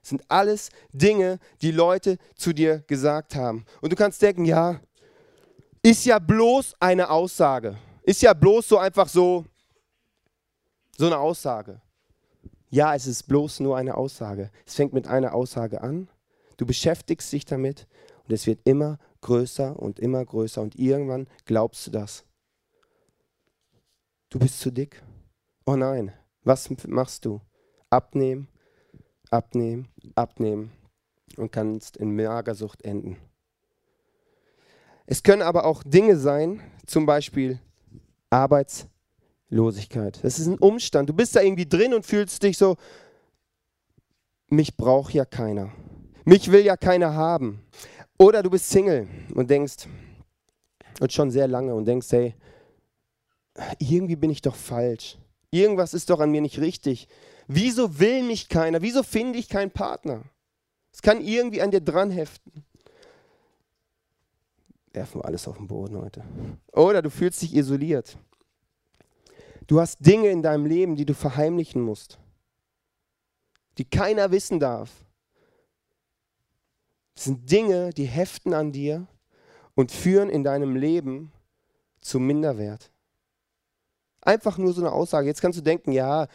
Das 0.00 0.08
sind 0.08 0.24
alles 0.28 0.70
Dinge, 0.92 1.38
die 1.60 1.72
Leute 1.72 2.16
zu 2.34 2.52
dir 2.52 2.78
gesagt 2.86 3.34
haben. 3.34 3.66
Und 3.82 3.92
du 3.92 3.96
kannst 3.96 4.22
denken, 4.22 4.44
ja, 4.44 4.80
ist 5.82 6.04
ja 6.06 6.18
bloß 6.18 6.74
eine 6.80 7.10
Aussage. 7.10 7.76
Ist 8.02 8.22
ja 8.22 8.32
bloß 8.32 8.68
so 8.68 8.78
einfach 8.78 9.08
so, 9.08 9.44
so 10.96 11.06
eine 11.06 11.18
Aussage. 11.18 11.80
Ja, 12.70 12.94
es 12.94 13.06
ist 13.06 13.24
bloß 13.24 13.60
nur 13.60 13.76
eine 13.76 13.96
Aussage. 13.96 14.50
Es 14.64 14.74
fängt 14.74 14.92
mit 14.92 15.06
einer 15.06 15.34
Aussage 15.34 15.82
an. 15.82 16.08
Du 16.56 16.66
beschäftigst 16.66 17.32
dich 17.32 17.44
damit 17.44 17.86
und 18.24 18.32
es 18.32 18.46
wird 18.46 18.60
immer 18.64 18.98
größer 19.20 19.78
und 19.78 19.98
immer 19.98 20.24
größer 20.24 20.60
und 20.60 20.76
irgendwann 20.76 21.26
glaubst 21.44 21.86
du 21.86 21.90
das. 21.90 22.24
Du 24.30 24.38
bist 24.38 24.60
zu 24.60 24.70
dick. 24.70 25.02
Oh 25.66 25.76
nein, 25.76 26.12
was 26.44 26.70
machst 26.86 27.24
du? 27.24 27.40
Abnehmen, 27.90 28.48
abnehmen, 29.30 29.88
abnehmen 30.14 30.72
und 31.36 31.52
kannst 31.52 31.96
in 31.96 32.14
Magersucht 32.14 32.82
enden. 32.82 33.16
Es 35.06 35.22
können 35.22 35.42
aber 35.42 35.64
auch 35.64 35.82
Dinge 35.82 36.16
sein, 36.16 36.60
zum 36.86 37.04
Beispiel 37.06 37.58
Arbeitslosigkeit. 38.30 40.22
Das 40.22 40.38
ist 40.38 40.46
ein 40.46 40.58
Umstand. 40.58 41.08
Du 41.08 41.14
bist 41.14 41.34
da 41.34 41.40
irgendwie 41.40 41.68
drin 41.68 41.94
und 41.94 42.06
fühlst 42.06 42.42
dich 42.44 42.56
so, 42.56 42.76
mich 44.48 44.76
braucht 44.76 45.12
ja 45.12 45.24
keiner. 45.24 45.72
Mich 46.24 46.52
will 46.52 46.64
ja 46.64 46.76
keiner 46.76 47.14
haben. 47.14 47.64
Oder 48.20 48.42
du 48.42 48.50
bist 48.50 48.68
Single 48.68 49.08
und 49.34 49.48
denkst, 49.48 49.88
und 51.00 51.10
schon 51.10 51.30
sehr 51.30 51.48
lange 51.48 51.74
und 51.74 51.86
denkst, 51.86 52.08
hey, 52.12 52.34
irgendwie 53.78 54.16
bin 54.16 54.28
ich 54.28 54.42
doch 54.42 54.54
falsch. 54.54 55.16
Irgendwas 55.50 55.94
ist 55.94 56.10
doch 56.10 56.20
an 56.20 56.30
mir 56.30 56.42
nicht 56.42 56.58
richtig. 56.58 57.08
Wieso 57.48 57.98
will 57.98 58.22
mich 58.22 58.50
keiner? 58.50 58.82
Wieso 58.82 59.02
finde 59.02 59.38
ich 59.38 59.48
keinen 59.48 59.70
Partner? 59.70 60.22
Es 60.92 61.00
kann 61.00 61.22
irgendwie 61.22 61.62
an 61.62 61.70
dir 61.70 61.80
dran 61.80 62.10
heften. 62.10 62.62
Werfen 64.92 65.22
wir 65.22 65.24
alles 65.24 65.48
auf 65.48 65.56
den 65.56 65.68
Boden 65.68 65.96
heute. 65.96 66.22
Oder 66.72 67.00
du 67.00 67.08
fühlst 67.08 67.40
dich 67.40 67.56
isoliert. 67.56 68.18
Du 69.66 69.80
hast 69.80 70.04
Dinge 70.04 70.28
in 70.28 70.42
deinem 70.42 70.66
Leben, 70.66 70.94
die 70.94 71.06
du 71.06 71.14
verheimlichen 71.14 71.80
musst, 71.80 72.18
die 73.78 73.84
keiner 73.86 74.30
wissen 74.30 74.60
darf. 74.60 74.90
Das 77.20 77.26
sind 77.26 77.50
Dinge, 77.50 77.90
die 77.90 78.06
heften 78.06 78.54
an 78.54 78.72
dir 78.72 79.06
und 79.74 79.92
führen 79.92 80.30
in 80.30 80.42
deinem 80.42 80.74
Leben 80.74 81.32
zu 82.00 82.18
Minderwert. 82.18 82.90
Einfach 84.22 84.56
nur 84.56 84.72
so 84.72 84.80
eine 84.80 84.90
Aussage. 84.90 85.26
Jetzt 85.26 85.42
kannst 85.42 85.58
du 85.58 85.62
denken, 85.62 85.92
ja, 85.92 86.28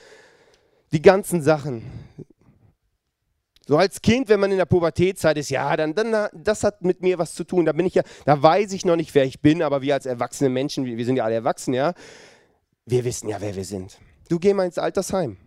die 0.91 1.01
ganzen 1.01 1.41
Sachen. 1.41 1.81
So 3.65 3.79
als 3.79 3.99
Kind, 3.99 4.29
wenn 4.29 4.39
man 4.39 4.51
in 4.51 4.59
der 4.59 4.67
Pubertätzeit 4.67 5.39
ist, 5.39 5.49
ja, 5.49 5.75
dann, 5.75 5.95
dann 5.95 6.29
das 6.35 6.63
hat 6.63 6.83
mit 6.83 7.01
mir 7.01 7.17
was 7.17 7.33
zu 7.33 7.45
tun. 7.45 7.65
Da 7.65 7.71
bin 7.71 7.87
ich 7.87 7.95
ja, 7.95 8.03
da 8.23 8.39
weiß 8.39 8.71
ich 8.73 8.85
noch 8.85 8.95
nicht, 8.95 9.15
wer 9.15 9.25
ich 9.25 9.41
bin, 9.41 9.63
aber 9.63 9.81
wir 9.81 9.95
als 9.95 10.05
erwachsene 10.05 10.51
Menschen, 10.51 10.85
wir, 10.85 11.03
sind 11.03 11.15
ja 11.15 11.23
alle 11.23 11.33
erwachsen, 11.33 11.73
ja, 11.73 11.95
wir 12.85 13.03
wissen 13.05 13.27
ja, 13.27 13.41
wer 13.41 13.55
wir 13.55 13.65
sind. 13.65 13.97
Du 14.29 14.37
geh 14.37 14.53
mal 14.53 14.67
ins 14.67 14.77
Altersheim. 14.77 15.37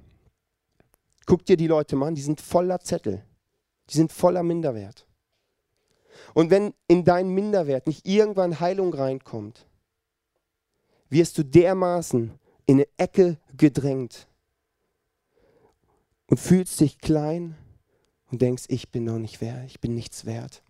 Guck 1.27 1.47
dir 1.47 1.57
die 1.57 1.69
Leute 1.69 1.95
mal 1.95 2.09
an, 2.09 2.17
die 2.17 2.23
sind 2.23 2.41
voller 2.41 2.81
Zettel. 2.81 3.23
Die 3.89 3.97
sind 3.97 4.11
voller 4.11 4.43
Minderwert. 4.43 5.08
Und 6.39 6.51
wenn 6.51 6.73
in 6.87 7.03
deinen 7.05 7.35
Minderwert 7.35 7.89
nicht 7.89 8.07
irgendwann 8.07 8.61
Heilung 8.61 8.95
reinkommt, 8.95 9.67
wirst 11.09 11.37
du 11.37 11.43
dermaßen 11.43 12.31
in 12.65 12.77
eine 12.77 12.87
Ecke 12.97 13.39
gedrängt 13.57 14.29
und 16.29 16.39
fühlst 16.39 16.79
dich 16.79 17.01
klein 17.01 17.57
und 18.31 18.41
denkst, 18.41 18.67
ich 18.69 18.93
bin 18.93 19.03
noch 19.03 19.19
nicht 19.19 19.41
wert, 19.41 19.65
ich 19.67 19.81
bin 19.81 19.97
nichts 19.97 20.27
wert. 20.27 20.63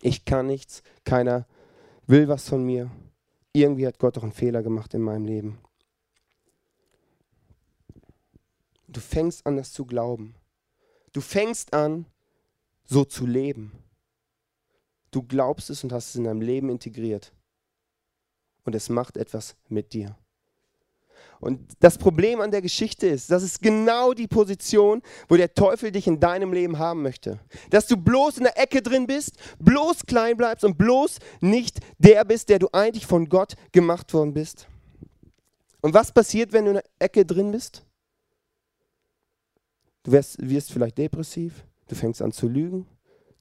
Ich 0.00 0.24
kann 0.24 0.46
nichts, 0.46 0.82
keiner 1.04 1.46
will 2.06 2.26
was 2.28 2.48
von 2.48 2.64
mir. 2.64 2.90
Irgendwie 3.52 3.86
hat 3.86 3.98
Gott 3.98 4.16
doch 4.16 4.22
einen 4.22 4.32
Fehler 4.32 4.62
gemacht 4.62 4.94
in 4.94 5.02
meinem 5.02 5.26
Leben. 5.26 5.58
Du 8.88 9.00
fängst 9.00 9.44
an, 9.44 9.58
das 9.58 9.70
zu 9.70 9.84
glauben. 9.84 10.34
Du 11.12 11.20
fängst 11.20 11.74
an, 11.74 12.06
so 12.86 13.04
zu 13.04 13.26
leben. 13.26 13.84
Du 15.14 15.22
glaubst 15.22 15.70
es 15.70 15.84
und 15.84 15.92
hast 15.92 16.08
es 16.08 16.16
in 16.16 16.24
deinem 16.24 16.40
Leben 16.40 16.68
integriert. 16.68 17.32
Und 18.64 18.74
es 18.74 18.88
macht 18.88 19.16
etwas 19.16 19.54
mit 19.68 19.92
dir. 19.92 20.18
Und 21.38 21.72
das 21.78 21.98
Problem 21.98 22.40
an 22.40 22.50
der 22.50 22.62
Geschichte 22.62 23.06
ist, 23.06 23.30
das 23.30 23.44
ist 23.44 23.62
genau 23.62 24.12
die 24.12 24.26
Position, 24.26 25.02
wo 25.28 25.36
der 25.36 25.54
Teufel 25.54 25.92
dich 25.92 26.08
in 26.08 26.18
deinem 26.18 26.52
Leben 26.52 26.80
haben 26.80 27.02
möchte. 27.02 27.38
Dass 27.70 27.86
du 27.86 27.96
bloß 27.96 28.38
in 28.38 28.42
der 28.42 28.58
Ecke 28.58 28.82
drin 28.82 29.06
bist, 29.06 29.36
bloß 29.60 30.04
klein 30.04 30.36
bleibst 30.36 30.64
und 30.64 30.76
bloß 30.78 31.18
nicht 31.40 31.78
der 31.98 32.24
bist, 32.24 32.48
der 32.48 32.58
du 32.58 32.68
eigentlich 32.72 33.06
von 33.06 33.28
Gott 33.28 33.54
gemacht 33.70 34.12
worden 34.14 34.34
bist. 34.34 34.66
Und 35.80 35.94
was 35.94 36.10
passiert, 36.10 36.52
wenn 36.52 36.64
du 36.64 36.70
in 36.72 36.76
der 36.78 36.90
Ecke 36.98 37.24
drin 37.24 37.52
bist? 37.52 37.84
Du 40.02 40.10
wirst, 40.10 40.36
wirst 40.40 40.72
vielleicht 40.72 40.98
depressiv, 40.98 41.64
du 41.86 41.94
fängst 41.94 42.20
an 42.20 42.32
zu 42.32 42.48
lügen, 42.48 42.88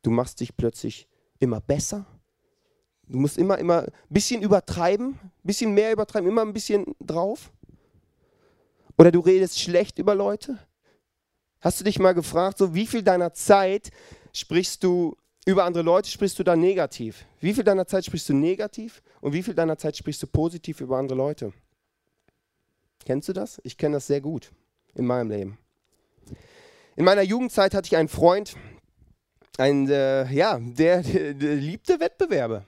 du 0.04 0.12
machst 0.12 0.40
dich 0.40 0.56
plötzlich 0.56 1.08
immer 1.44 1.62
besser. 1.62 2.06
Du 3.08 3.20
musst 3.20 3.38
immer, 3.38 3.58
immer 3.58 3.84
ein 3.84 3.92
bisschen 4.10 4.42
übertreiben, 4.42 5.20
ein 5.22 5.32
bisschen 5.44 5.74
mehr 5.74 5.92
übertreiben, 5.92 6.30
immer 6.30 6.42
ein 6.42 6.54
bisschen 6.54 6.96
drauf. 7.00 7.52
Oder 8.98 9.12
du 9.12 9.20
redest 9.20 9.60
schlecht 9.60 10.00
über 10.00 10.16
Leute. 10.16 10.58
Hast 11.60 11.80
du 11.80 11.84
dich 11.84 12.00
mal 12.00 12.14
gefragt, 12.14 12.58
so 12.58 12.74
wie 12.74 12.88
viel 12.88 13.04
deiner 13.04 13.34
Zeit 13.34 13.92
sprichst 14.34 14.84
du 14.84 15.16
über 15.46 15.66
andere 15.66 15.84
Leute, 15.84 16.10
sprichst 16.10 16.40
du 16.40 16.44
da 16.44 16.56
negativ? 16.56 17.26
Wie 17.40 17.54
viel 17.54 17.64
deiner 17.64 17.86
Zeit 17.86 18.06
sprichst 18.06 18.30
du 18.30 18.34
negativ 18.34 19.02
und 19.22 19.34
wie 19.34 19.44
viel 19.44 19.54
deiner 19.54 19.78
Zeit 19.78 19.98
sprichst 19.98 20.24
du 20.24 20.28
positiv 20.28 20.82
über 20.82 20.98
andere 20.98 21.18
Leute? 21.18 21.54
Kennst 23.06 23.28
du 23.28 23.34
das? 23.34 23.60
Ich 23.64 23.78
kenne 23.78 23.98
das 23.98 24.08
sehr 24.08 24.22
gut 24.22 24.52
in 24.96 25.06
meinem 25.06 25.30
Leben. 25.30 25.58
In 26.96 27.06
meiner 27.06 27.24
Jugendzeit 27.24 27.74
hatte 27.74 27.88
ich 27.88 27.98
einen 27.98 28.08
Freund, 28.08 28.56
ein, 29.58 29.90
äh, 29.90 30.32
ja, 30.32 30.60
der, 30.60 31.02
der, 31.04 31.34
der 31.34 31.56
liebte 31.56 32.00
Wettbewerbe. 32.00 32.66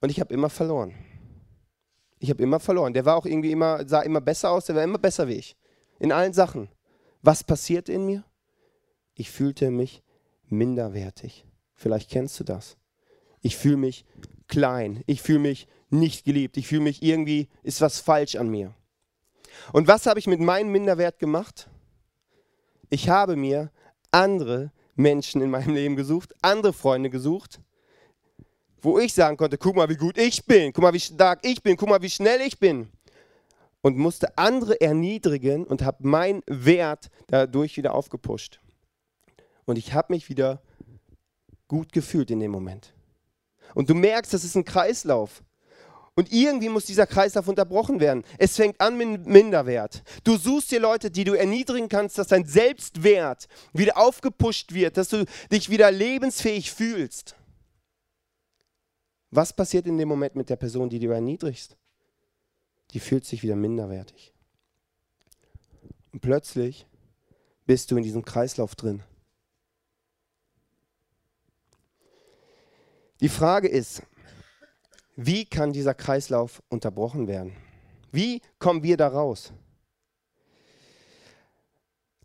Und 0.00 0.10
ich 0.10 0.20
habe 0.20 0.32
immer 0.32 0.50
verloren. 0.50 0.94
Ich 2.18 2.30
habe 2.30 2.42
immer 2.42 2.60
verloren. 2.60 2.94
Der 2.94 3.04
war 3.04 3.16
auch 3.16 3.26
irgendwie 3.26 3.52
immer, 3.52 3.86
sah 3.88 4.02
immer 4.02 4.20
besser 4.20 4.50
aus, 4.50 4.66
der 4.66 4.76
war 4.76 4.84
immer 4.84 4.98
besser 4.98 5.28
wie 5.28 5.34
ich. 5.34 5.56
In 5.98 6.12
allen 6.12 6.32
Sachen. 6.32 6.68
Was 7.22 7.42
passierte 7.42 7.92
in 7.92 8.06
mir? 8.06 8.24
Ich 9.14 9.30
fühlte 9.30 9.70
mich 9.70 10.02
minderwertig. 10.48 11.46
Vielleicht 11.74 12.10
kennst 12.10 12.38
du 12.38 12.44
das. 12.44 12.76
Ich 13.40 13.56
fühle 13.56 13.76
mich 13.76 14.04
klein. 14.48 15.02
Ich 15.06 15.22
fühle 15.22 15.40
mich 15.40 15.68
nicht 15.90 16.24
geliebt. 16.24 16.56
Ich 16.56 16.68
fühle 16.68 16.82
mich 16.82 17.02
irgendwie, 17.02 17.48
ist 17.62 17.80
was 17.80 18.00
falsch 18.00 18.36
an 18.36 18.48
mir. 18.48 18.74
Und 19.72 19.88
was 19.88 20.06
habe 20.06 20.18
ich 20.18 20.26
mit 20.26 20.40
meinem 20.40 20.70
Minderwert 20.70 21.18
gemacht? 21.18 21.68
Ich 22.90 23.08
habe 23.08 23.36
mir 23.36 23.70
andere 24.10 24.70
Menschen 24.96 25.40
in 25.40 25.50
meinem 25.50 25.74
Leben 25.74 25.96
gesucht, 25.96 26.34
andere 26.42 26.72
Freunde 26.72 27.10
gesucht, 27.10 27.60
wo 28.82 28.98
ich 28.98 29.14
sagen 29.14 29.36
konnte, 29.36 29.58
guck 29.58 29.76
mal, 29.76 29.88
wie 29.88 29.96
gut 29.96 30.18
ich 30.18 30.44
bin, 30.44 30.72
guck 30.72 30.82
mal, 30.82 30.92
wie 30.92 31.00
stark 31.00 31.40
ich 31.42 31.62
bin, 31.62 31.76
guck 31.76 31.88
mal, 31.88 32.02
wie 32.02 32.10
schnell 32.10 32.40
ich 32.40 32.58
bin. 32.58 32.88
Und 33.82 33.96
musste 33.96 34.36
andere 34.36 34.80
erniedrigen 34.80 35.64
und 35.64 35.82
habe 35.82 36.06
meinen 36.06 36.42
Wert 36.46 37.08
dadurch 37.28 37.76
wieder 37.76 37.94
aufgepusht. 37.94 38.60
Und 39.64 39.78
ich 39.78 39.92
habe 39.92 40.12
mich 40.12 40.28
wieder 40.28 40.60
gut 41.68 41.92
gefühlt 41.92 42.30
in 42.30 42.40
dem 42.40 42.50
Moment. 42.50 42.94
Und 43.74 43.90
du 43.90 43.94
merkst, 43.94 44.32
das 44.32 44.44
ist 44.44 44.56
ein 44.56 44.64
Kreislauf. 44.64 45.42
Und 46.18 46.32
irgendwie 46.32 46.70
muss 46.70 46.86
dieser 46.86 47.06
Kreislauf 47.06 47.46
unterbrochen 47.46 48.00
werden. 48.00 48.24
Es 48.38 48.56
fängt 48.56 48.80
an 48.80 48.96
mit 48.96 49.26
Minderwert. 49.26 50.02
Du 50.24 50.38
suchst 50.38 50.70
dir 50.70 50.80
Leute, 50.80 51.10
die 51.10 51.24
du 51.24 51.34
erniedrigen 51.34 51.90
kannst, 51.90 52.16
dass 52.16 52.28
dein 52.28 52.46
Selbstwert 52.46 53.48
wieder 53.74 53.98
aufgepusht 53.98 54.72
wird, 54.72 54.96
dass 54.96 55.10
du 55.10 55.26
dich 55.52 55.68
wieder 55.68 55.90
lebensfähig 55.90 56.72
fühlst. 56.72 57.36
Was 59.30 59.52
passiert 59.52 59.86
in 59.86 59.98
dem 59.98 60.08
Moment 60.08 60.36
mit 60.36 60.48
der 60.48 60.56
Person, 60.56 60.88
die 60.88 60.98
du 60.98 61.08
erniedrigst? 61.08 61.76
Die 62.92 63.00
fühlt 63.00 63.26
sich 63.26 63.42
wieder 63.42 63.56
minderwertig. 63.56 64.32
Und 66.12 66.20
plötzlich 66.20 66.86
bist 67.66 67.90
du 67.90 67.98
in 67.98 68.04
diesem 68.04 68.24
Kreislauf 68.24 68.74
drin. 68.74 69.02
Die 73.20 73.28
Frage 73.28 73.68
ist, 73.68 74.02
wie 75.16 75.46
kann 75.46 75.72
dieser 75.72 75.94
Kreislauf 75.94 76.62
unterbrochen 76.68 77.26
werden? 77.26 77.56
Wie 78.12 78.40
kommen 78.58 78.82
wir 78.82 78.96
da 78.96 79.08
raus? 79.08 79.52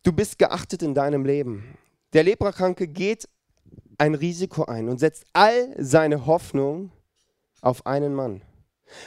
Du 0.04 0.12
bist 0.12 0.38
geachtet 0.38 0.84
in 0.84 0.94
deinem 0.94 1.26
Leben. 1.26 1.78
Der 2.14 2.24
Leprakranke 2.24 2.88
geht 2.88 3.30
ein 3.98 4.16
Risiko 4.16 4.66
ein 4.66 4.90
und 4.90 5.00
setzt 5.00 5.26
all 5.32 5.74
seine 5.78 6.26
Hoffnung 6.26 6.92
auf 7.62 7.86
einen 7.86 8.14
Mann. 8.14 8.42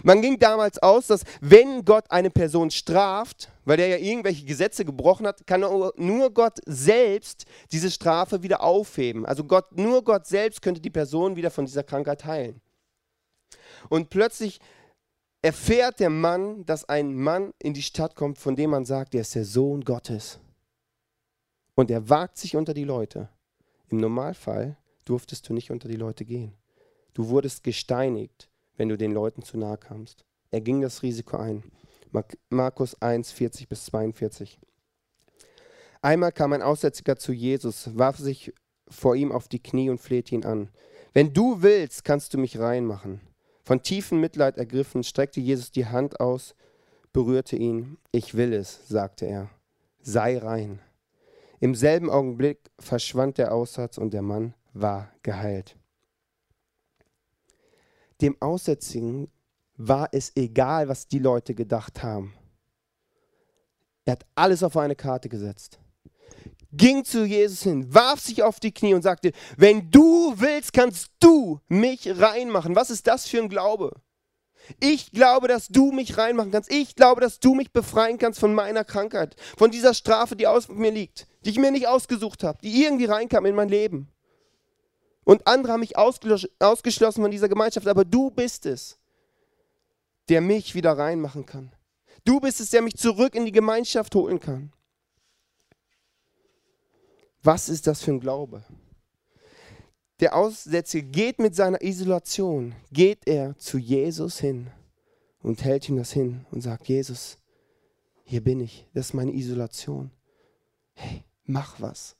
Man 0.02 0.22
ging 0.22 0.38
damals 0.38 0.78
aus, 0.78 1.08
dass 1.08 1.24
wenn 1.42 1.84
Gott 1.84 2.04
eine 2.10 2.30
Person 2.30 2.70
straft, 2.70 3.50
weil 3.66 3.80
er 3.80 3.88
ja 3.88 3.96
irgendwelche 3.96 4.46
Gesetze 4.46 4.84
gebrochen 4.84 5.26
hat, 5.26 5.46
kann 5.46 5.60
nur 5.60 6.32
Gott 6.32 6.58
selbst 6.64 7.44
diese 7.70 7.90
Strafe 7.90 8.42
wieder 8.42 8.62
aufheben. 8.62 9.26
Also 9.26 9.44
Gott, 9.44 9.76
nur 9.76 10.02
Gott 10.02 10.26
selbst 10.26 10.62
könnte 10.62 10.80
die 10.80 10.90
Person 10.90 11.36
wieder 11.36 11.50
von 11.50 11.66
dieser 11.66 11.82
Krankheit 11.82 12.24
heilen. 12.24 12.62
Und 13.88 14.10
plötzlich 14.10 14.60
erfährt 15.42 16.00
der 16.00 16.10
Mann, 16.10 16.64
dass 16.64 16.88
ein 16.88 17.14
Mann 17.14 17.52
in 17.58 17.74
die 17.74 17.82
Stadt 17.82 18.16
kommt, 18.16 18.38
von 18.38 18.56
dem 18.56 18.70
man 18.70 18.84
sagt, 18.84 19.14
er 19.14 19.20
ist 19.20 19.34
der 19.34 19.44
Sohn 19.44 19.82
Gottes. 19.82 20.38
Und 21.74 21.90
er 21.90 22.08
wagt 22.08 22.38
sich 22.38 22.56
unter 22.56 22.72
die 22.72 22.84
Leute. 22.84 23.28
Im 23.88 23.98
Normalfall 23.98 24.76
durftest 25.04 25.48
du 25.48 25.52
nicht 25.52 25.70
unter 25.70 25.88
die 25.88 25.96
Leute 25.96 26.24
gehen. 26.24 26.54
Du 27.12 27.28
wurdest 27.28 27.62
gesteinigt, 27.62 28.48
wenn 28.76 28.88
du 28.88 28.96
den 28.96 29.12
Leuten 29.12 29.42
zu 29.42 29.58
nahe 29.58 29.76
kamst. 29.76 30.24
Er 30.50 30.60
ging 30.60 30.80
das 30.80 31.02
Risiko 31.02 31.36
ein. 31.36 31.62
Markus 32.48 33.00
1, 33.02 33.32
40 33.32 33.68
bis 33.68 33.86
42. 33.86 34.58
Einmal 36.00 36.32
kam 36.32 36.52
ein 36.52 36.62
Aussätziger 36.62 37.16
zu 37.16 37.32
Jesus, 37.32 37.96
warf 37.96 38.18
sich 38.18 38.52
vor 38.88 39.16
ihm 39.16 39.32
auf 39.32 39.48
die 39.48 39.62
Knie 39.62 39.90
und 39.90 40.00
flehte 40.00 40.34
ihn 40.34 40.44
an. 40.44 40.70
Wenn 41.12 41.32
du 41.32 41.62
willst, 41.62 42.04
kannst 42.04 42.34
du 42.34 42.38
mich 42.38 42.58
reinmachen. 42.58 43.20
Von 43.64 43.82
tiefem 43.82 44.20
Mitleid 44.20 44.58
ergriffen, 44.58 45.02
streckte 45.02 45.40
Jesus 45.40 45.70
die 45.70 45.86
Hand 45.86 46.20
aus, 46.20 46.54
berührte 47.12 47.56
ihn. 47.56 47.96
Ich 48.12 48.34
will 48.34 48.52
es, 48.52 48.86
sagte 48.88 49.26
er. 49.26 49.48
Sei 50.02 50.36
rein. 50.38 50.80
Im 51.60 51.74
selben 51.74 52.10
Augenblick 52.10 52.70
verschwand 52.78 53.38
der 53.38 53.54
Aussatz 53.54 53.96
und 53.96 54.12
der 54.12 54.20
Mann 54.20 54.54
war 54.74 55.10
geheilt. 55.22 55.76
Dem 58.20 58.36
Aussätzigen 58.40 59.30
war 59.76 60.08
es 60.12 60.32
egal, 60.36 60.88
was 60.88 61.08
die 61.08 61.18
Leute 61.18 61.54
gedacht 61.54 62.02
haben. 62.02 62.34
Er 64.04 64.12
hat 64.12 64.26
alles 64.34 64.62
auf 64.62 64.76
eine 64.76 64.94
Karte 64.94 65.30
gesetzt. 65.30 65.80
Ging 66.76 67.04
zu 67.04 67.24
Jesus 67.24 67.62
hin, 67.62 67.92
warf 67.94 68.20
sich 68.20 68.42
auf 68.42 68.58
die 68.58 68.72
Knie 68.72 68.94
und 68.94 69.02
sagte, 69.02 69.32
wenn 69.56 69.90
du 69.90 70.34
willst, 70.36 70.72
kannst 70.72 71.08
du 71.20 71.60
mich 71.68 72.08
reinmachen. 72.18 72.74
Was 72.74 72.90
ist 72.90 73.06
das 73.06 73.28
für 73.28 73.38
ein 73.38 73.48
Glaube? 73.48 73.92
Ich 74.80 75.12
glaube, 75.12 75.46
dass 75.46 75.68
du 75.68 75.92
mich 75.92 76.16
reinmachen 76.16 76.50
kannst. 76.50 76.72
Ich 76.72 76.96
glaube, 76.96 77.20
dass 77.20 77.38
du 77.38 77.54
mich 77.54 77.72
befreien 77.72 78.18
kannst 78.18 78.40
von 78.40 78.54
meiner 78.54 78.82
Krankheit, 78.82 79.36
von 79.56 79.70
dieser 79.70 79.94
Strafe, 79.94 80.36
die 80.36 80.46
aus 80.46 80.68
mir 80.68 80.90
liegt, 80.90 81.26
die 81.44 81.50
ich 81.50 81.58
mir 81.58 81.70
nicht 81.70 81.86
ausgesucht 81.86 82.42
habe, 82.42 82.58
die 82.62 82.82
irgendwie 82.82 83.04
reinkam 83.04 83.44
in 83.46 83.54
mein 83.54 83.68
Leben. 83.68 84.08
Und 85.24 85.46
andere 85.46 85.74
haben 85.74 85.80
mich 85.80 85.96
ausgeschlossen 85.96 87.22
von 87.22 87.30
dieser 87.30 87.48
Gemeinschaft, 87.48 87.86
aber 87.86 88.04
du 88.04 88.30
bist 88.30 88.66
es, 88.66 88.98
der 90.28 90.40
mich 90.40 90.74
wieder 90.74 90.96
reinmachen 90.96 91.46
kann. 91.46 91.72
Du 92.24 92.40
bist 92.40 92.60
es, 92.60 92.70
der 92.70 92.82
mich 92.82 92.96
zurück 92.96 93.34
in 93.34 93.44
die 93.44 93.52
Gemeinschaft 93.52 94.14
holen 94.14 94.40
kann. 94.40 94.72
Was 97.44 97.68
ist 97.68 97.86
das 97.86 98.02
für 98.02 98.10
ein 98.10 98.20
Glaube? 98.20 98.64
Der 100.20 100.34
Aussätzige 100.34 101.06
geht 101.06 101.38
mit 101.38 101.54
seiner 101.54 101.82
Isolation, 101.82 102.74
geht 102.90 103.26
er 103.26 103.54
zu 103.58 103.76
Jesus 103.76 104.40
hin 104.40 104.70
und 105.42 105.62
hält 105.62 105.86
ihm 105.90 105.98
das 105.98 106.10
hin 106.10 106.46
und 106.50 106.62
sagt, 106.62 106.88
Jesus, 106.88 107.36
hier 108.24 108.42
bin 108.42 108.60
ich, 108.60 108.86
das 108.94 109.08
ist 109.08 109.14
meine 109.14 109.34
Isolation. 109.34 110.10
Hey, 110.94 111.24
mach 111.44 111.78
was. 111.82 112.16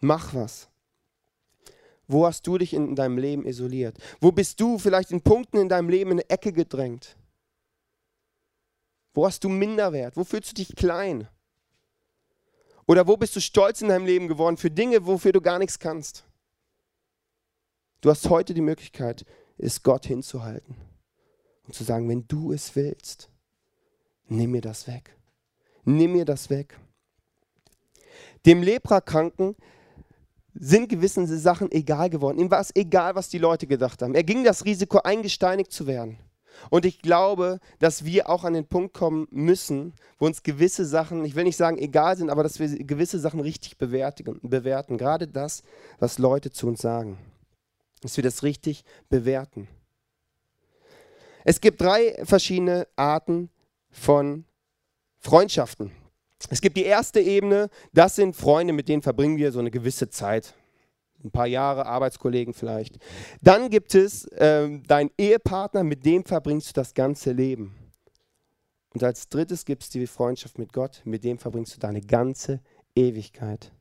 Mach 0.00 0.34
was. 0.34 0.68
Wo 2.06 2.26
hast 2.26 2.46
du 2.46 2.58
dich 2.58 2.74
in 2.74 2.94
deinem 2.94 3.16
Leben 3.16 3.46
isoliert? 3.46 3.96
Wo 4.20 4.30
bist 4.30 4.60
du 4.60 4.78
vielleicht 4.78 5.10
in 5.10 5.22
Punkten 5.22 5.56
in 5.56 5.70
deinem 5.70 5.88
Leben 5.88 6.10
in 6.10 6.18
eine 6.18 6.28
Ecke 6.28 6.52
gedrängt? 6.52 7.16
Wo 9.14 9.24
hast 9.24 9.42
du 9.42 9.48
Minderwert? 9.48 10.18
Wo 10.18 10.24
fühlst 10.24 10.50
du 10.50 10.54
dich 10.56 10.76
klein? 10.76 11.28
Oder 12.88 13.06
wo 13.06 13.18
bist 13.18 13.36
du 13.36 13.40
stolz 13.40 13.82
in 13.82 13.88
deinem 13.88 14.06
Leben 14.06 14.28
geworden 14.28 14.56
für 14.56 14.70
Dinge, 14.70 15.06
wofür 15.06 15.32
du 15.32 15.42
gar 15.42 15.58
nichts 15.58 15.78
kannst? 15.78 16.24
Du 18.00 18.08
hast 18.08 18.30
heute 18.30 18.54
die 18.54 18.62
Möglichkeit, 18.62 19.26
es 19.58 19.82
Gott 19.82 20.06
hinzuhalten 20.06 20.74
und 21.66 21.74
zu 21.74 21.84
sagen, 21.84 22.08
wenn 22.08 22.26
du 22.26 22.50
es 22.52 22.74
willst, 22.74 23.28
nimm 24.26 24.52
mir 24.52 24.62
das 24.62 24.86
weg. 24.86 25.14
Nimm 25.84 26.12
mir 26.12 26.24
das 26.24 26.48
weg. 26.48 26.78
Dem 28.46 28.62
Leprakranken 28.62 29.54
sind 30.54 30.88
gewisse 30.88 31.26
Sachen 31.38 31.70
egal 31.70 32.08
geworden. 32.08 32.38
Ihm 32.38 32.50
war 32.50 32.60
es 32.60 32.74
egal, 32.74 33.14
was 33.14 33.28
die 33.28 33.38
Leute 33.38 33.66
gedacht 33.66 34.00
haben. 34.00 34.14
Er 34.14 34.24
ging 34.24 34.44
das 34.44 34.64
Risiko 34.64 35.00
ein, 35.04 35.22
gesteinigt 35.22 35.72
zu 35.72 35.86
werden. 35.86 36.18
Und 36.70 36.84
ich 36.84 37.00
glaube, 37.00 37.60
dass 37.78 38.04
wir 38.04 38.28
auch 38.28 38.44
an 38.44 38.54
den 38.54 38.66
Punkt 38.66 38.94
kommen 38.94 39.26
müssen, 39.30 39.94
wo 40.18 40.26
uns 40.26 40.42
gewisse 40.42 40.84
Sachen, 40.84 41.24
ich 41.24 41.34
will 41.34 41.44
nicht 41.44 41.56
sagen 41.56 41.78
egal 41.78 42.16
sind, 42.16 42.30
aber 42.30 42.42
dass 42.42 42.58
wir 42.58 42.68
gewisse 42.84 43.18
Sachen 43.18 43.40
richtig 43.40 43.78
bewerten, 43.78 44.40
bewerten. 44.42 44.98
Gerade 44.98 45.26
das, 45.28 45.62
was 45.98 46.18
Leute 46.18 46.50
zu 46.50 46.66
uns 46.66 46.80
sagen. 46.80 47.18
Dass 48.00 48.16
wir 48.16 48.24
das 48.24 48.42
richtig 48.42 48.84
bewerten. 49.08 49.68
Es 51.44 51.60
gibt 51.60 51.80
drei 51.80 52.14
verschiedene 52.24 52.86
Arten 52.96 53.50
von 53.90 54.44
Freundschaften. 55.18 55.92
Es 56.50 56.60
gibt 56.60 56.76
die 56.76 56.84
erste 56.84 57.20
Ebene, 57.20 57.68
das 57.92 58.16
sind 58.16 58.36
Freunde, 58.36 58.72
mit 58.72 58.88
denen 58.88 59.02
verbringen 59.02 59.38
wir 59.38 59.50
so 59.50 59.58
eine 59.58 59.70
gewisse 59.70 60.08
Zeit 60.08 60.54
ein 61.24 61.30
paar 61.30 61.46
Jahre, 61.46 61.86
Arbeitskollegen 61.86 62.54
vielleicht. 62.54 62.98
Dann 63.42 63.70
gibt 63.70 63.94
es 63.94 64.24
äh, 64.26 64.78
deinen 64.86 65.10
Ehepartner, 65.18 65.84
mit 65.84 66.04
dem 66.04 66.24
verbringst 66.24 66.68
du 66.68 66.72
das 66.74 66.94
ganze 66.94 67.32
Leben. 67.32 67.74
Und 68.94 69.02
als 69.04 69.28
drittes 69.28 69.64
gibt 69.64 69.82
es 69.82 69.90
die 69.90 70.06
Freundschaft 70.06 70.58
mit 70.58 70.72
Gott, 70.72 71.02
mit 71.04 71.24
dem 71.24 71.38
verbringst 71.38 71.76
du 71.76 71.80
deine 71.80 72.00
ganze 72.00 72.60
Ewigkeit. 72.94 73.72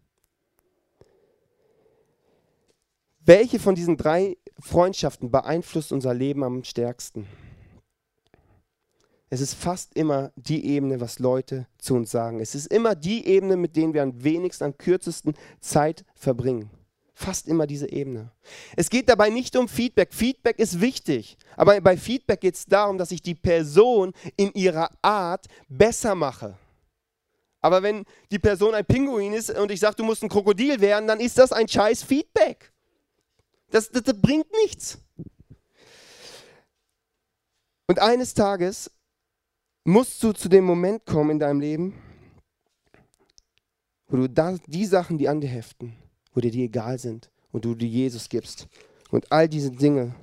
Welche 3.19 3.59
von 3.59 3.75
diesen 3.75 3.97
drei 3.97 4.37
Freundschaften 4.59 5.31
beeinflusst 5.31 5.91
unser 5.91 6.13
Leben 6.13 6.43
am 6.43 6.63
stärksten? 6.63 7.27
Es 9.29 9.41
ist 9.41 9.53
fast 9.53 9.95
immer 9.95 10.31
die 10.37 10.65
Ebene, 10.65 11.01
was 11.01 11.19
Leute 11.19 11.67
zu 11.77 11.95
uns 11.95 12.11
sagen. 12.11 12.39
Es 12.39 12.55
ist 12.55 12.67
immer 12.67 12.95
die 12.95 13.27
Ebene, 13.27 13.57
mit 13.57 13.75
denen 13.75 13.93
wir 13.93 14.03
am 14.03 14.23
wenigsten, 14.23 14.63
am 14.63 14.77
kürzesten 14.77 15.33
Zeit 15.59 16.05
verbringen. 16.15 16.69
Fast 17.19 17.47
immer 17.47 17.65
diese 17.65 17.91
Ebene. 17.91 18.29
Es 18.75 18.91
geht 18.91 19.09
dabei 19.09 19.31
nicht 19.31 19.55
um 19.55 19.67
Feedback. 19.67 20.13
Feedback 20.13 20.59
ist 20.59 20.79
wichtig. 20.79 21.35
Aber 21.55 21.81
bei 21.81 21.97
Feedback 21.97 22.41
geht 22.41 22.53
es 22.53 22.67
darum, 22.67 22.99
dass 22.99 23.09
ich 23.09 23.23
die 23.23 23.33
Person 23.33 24.13
in 24.35 24.53
ihrer 24.53 24.91
Art 25.01 25.47
besser 25.67 26.13
mache. 26.13 26.59
Aber 27.59 27.81
wenn 27.81 28.05
die 28.29 28.37
Person 28.37 28.75
ein 28.75 28.85
Pinguin 28.85 29.33
ist 29.33 29.49
und 29.49 29.71
ich 29.71 29.79
sage, 29.79 29.95
du 29.95 30.03
musst 30.03 30.21
ein 30.21 30.29
Krokodil 30.29 30.79
werden, 30.79 31.07
dann 31.07 31.19
ist 31.19 31.39
das 31.39 31.51
ein 31.51 31.67
scheiß 31.67 32.03
Feedback. 32.03 32.71
Das, 33.71 33.89
das, 33.89 34.03
das 34.03 34.21
bringt 34.21 34.51
nichts. 34.63 34.99
Und 37.87 37.97
eines 37.97 38.35
Tages 38.35 38.91
musst 39.83 40.21
du 40.21 40.33
zu 40.33 40.49
dem 40.49 40.65
Moment 40.65 41.03
kommen 41.07 41.31
in 41.31 41.39
deinem 41.39 41.61
Leben, 41.61 41.99
wo 44.07 44.17
du 44.17 44.29
da, 44.29 44.55
die 44.67 44.85
Sachen, 44.85 45.17
die 45.17 45.27
an 45.27 45.41
dir 45.41 45.49
heften, 45.49 45.97
wo 46.37 46.39
dir 46.39 46.51
die 46.51 46.65
egal 46.65 46.99
sind 46.99 47.31
und 47.51 47.65
du 47.65 47.73
die 47.73 47.89
Jesus 47.89 48.29
gibst 48.29 48.67
und 49.09 49.31
all 49.31 49.49
diese 49.49 49.71
Dinge 49.71 50.13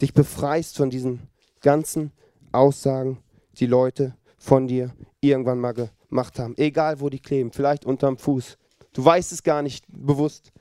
dich 0.00 0.14
befreist 0.14 0.76
von 0.76 0.88
diesen 0.88 1.26
ganzen 1.62 2.12
Aussagen, 2.52 3.18
die 3.58 3.66
Leute 3.66 4.16
von 4.38 4.68
dir 4.68 4.94
irgendwann 5.20 5.58
mal 5.58 5.74
gemacht 5.74 6.38
haben. 6.38 6.56
Egal, 6.56 7.00
wo 7.00 7.08
die 7.08 7.18
kleben, 7.18 7.50
vielleicht 7.50 7.84
unterm 7.84 8.18
Fuß. 8.18 8.56
Du 8.92 9.04
weißt 9.04 9.32
es 9.32 9.42
gar 9.42 9.62
nicht 9.62 9.84
bewusst, 9.88 10.52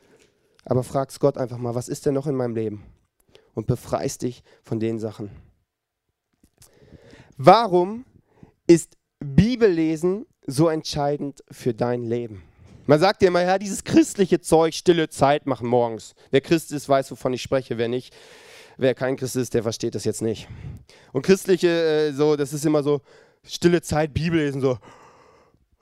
aber 0.63 0.81
fragst 0.81 1.19
Gott 1.19 1.37
einfach 1.37 1.59
mal, 1.59 1.75
was 1.75 1.87
ist 1.87 2.07
denn 2.07 2.15
noch 2.15 2.25
in 2.25 2.35
meinem 2.35 2.55
Leben? 2.55 2.85
Und 3.53 3.67
befreist 3.67 4.23
dich 4.23 4.41
von 4.63 4.79
den 4.79 4.97
Sachen. 4.97 5.29
Warum 7.37 8.03
ist 8.65 8.97
Bibellesen 9.19 10.25
so 10.47 10.69
entscheidend 10.69 11.43
für 11.51 11.75
dein 11.75 12.01
Leben? 12.01 12.41
Man 12.87 12.99
sagt 12.99 13.21
ja 13.21 13.29
immer, 13.29 13.41
ja, 13.41 13.57
dieses 13.57 13.83
christliche 13.83 14.41
Zeug, 14.41 14.75
stille 14.75 15.09
Zeit 15.09 15.47
machen 15.47 15.67
morgens. 15.67 16.13
Wer 16.29 16.41
Christ 16.41 16.71
ist, 16.71 16.87
weiß, 16.87 17.09
wovon 17.11 17.33
ich 17.33 17.41
spreche. 17.41 17.77
Wer 17.77 17.87
nicht, 17.87 18.13
wer 18.77 18.93
kein 18.93 19.15
Christ 19.15 19.35
ist, 19.35 19.53
der 19.53 19.63
versteht 19.63 19.95
das 19.95 20.05
jetzt 20.05 20.21
nicht. 20.21 20.47
Und 21.11 21.23
christliche, 21.23 21.67
äh, 21.67 22.11
so, 22.11 22.35
das 22.35 22.53
ist 22.53 22.65
immer 22.65 22.83
so, 22.83 23.01
stille 23.43 23.81
Zeit, 23.81 24.13
Bibel 24.13 24.39
lesen, 24.39 24.61
so, 24.61 24.77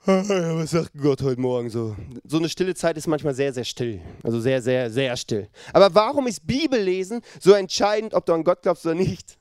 was 0.06 0.70
sagt 0.70 0.92
Gott 1.00 1.22
heute 1.22 1.40
Morgen 1.40 1.70
so? 1.70 1.96
So 2.24 2.36
eine 2.36 2.50
stille 2.50 2.74
Zeit 2.74 2.98
ist 2.98 3.06
manchmal 3.06 3.34
sehr, 3.34 3.54
sehr 3.54 3.64
still. 3.64 4.02
Also 4.22 4.38
sehr, 4.38 4.60
sehr, 4.60 4.90
sehr 4.90 5.16
still. 5.16 5.48
Aber 5.72 5.94
warum 5.94 6.26
ist 6.26 6.46
Bibellesen 6.46 7.22
so 7.40 7.52
entscheidend, 7.52 8.12
ob 8.12 8.26
du 8.26 8.34
an 8.34 8.44
Gott 8.44 8.60
glaubst 8.60 8.84
oder 8.84 8.94
nicht? 8.94 9.38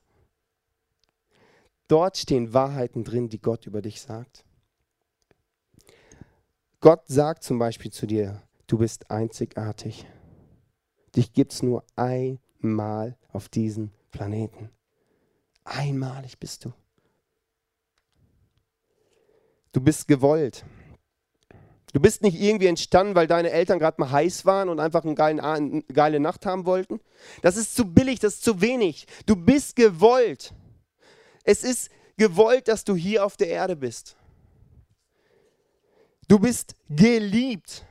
Dort 1.89 2.17
stehen 2.17 2.54
Wahrheiten 2.54 3.04
drin, 3.04 3.28
die 3.28 3.41
Gott 3.41 3.67
über 3.67 3.82
dich 3.82 4.02
sagt. 4.02 4.45
Gott 6.84 7.04
sagt 7.08 7.46
zum 7.46 7.60
Beispiel 7.60 7.93
zu 7.93 8.06
dir, 8.06 8.43
du 8.67 8.80
bist 8.80 9.10
einzigartig. 9.10 10.06
Dich 11.15 11.32
gibt 11.32 11.54
es 11.54 11.63
nur 11.63 11.86
einmal 11.96 13.15
auf 13.32 13.48
diesem 13.48 13.91
Planeten. 14.12 14.69
Einmalig 15.63 16.39
bist 16.39 16.65
du. 16.65 16.74
Du 19.72 19.80
bist 19.80 20.10
gewollt. 20.10 20.65
Du 21.93 22.02
bist 22.02 22.22
nicht 22.22 22.38
irgendwie 22.38 22.67
entstanden, 22.67 23.15
weil 23.15 23.28
deine 23.28 23.52
Eltern 23.52 23.80
gerade 23.80 24.02
mal 24.02 24.12
heiß 24.12 24.46
waren 24.46 24.67
und 24.67 24.82
einfach 24.82 25.06
eine 25.06 25.15
geile 25.15 26.19
Nacht 26.19 26.46
haben 26.46 26.65
wollten. 26.65 27.00
Das 27.41 27.56
ist 27.56 27.78
zu 27.78 27.86
billig, 27.86 28.19
das 28.19 28.34
ist 28.34 28.43
zu 28.43 28.60
wenig. 28.60 29.08
Du 29.26 29.38
bist 29.38 29.78
gewollt. 29.78 30.54
Es 31.46 31.63
ist 31.63 31.89
gewollt, 32.17 32.67
dass 32.67 32.84
du 32.84 32.93
hier 32.93 33.26
auf 33.26 33.38
der 33.38 33.48
Erde 33.48 33.78
bist. 33.78 34.17
Du 36.27 36.39
bist 36.39 36.75
geliebt. 36.89 37.86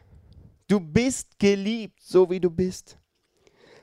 Du 0.66 0.81
bist 0.81 1.38
geliebt, 1.38 2.01
so 2.03 2.29
wie 2.31 2.40
du 2.40 2.51
bist. 2.51 2.97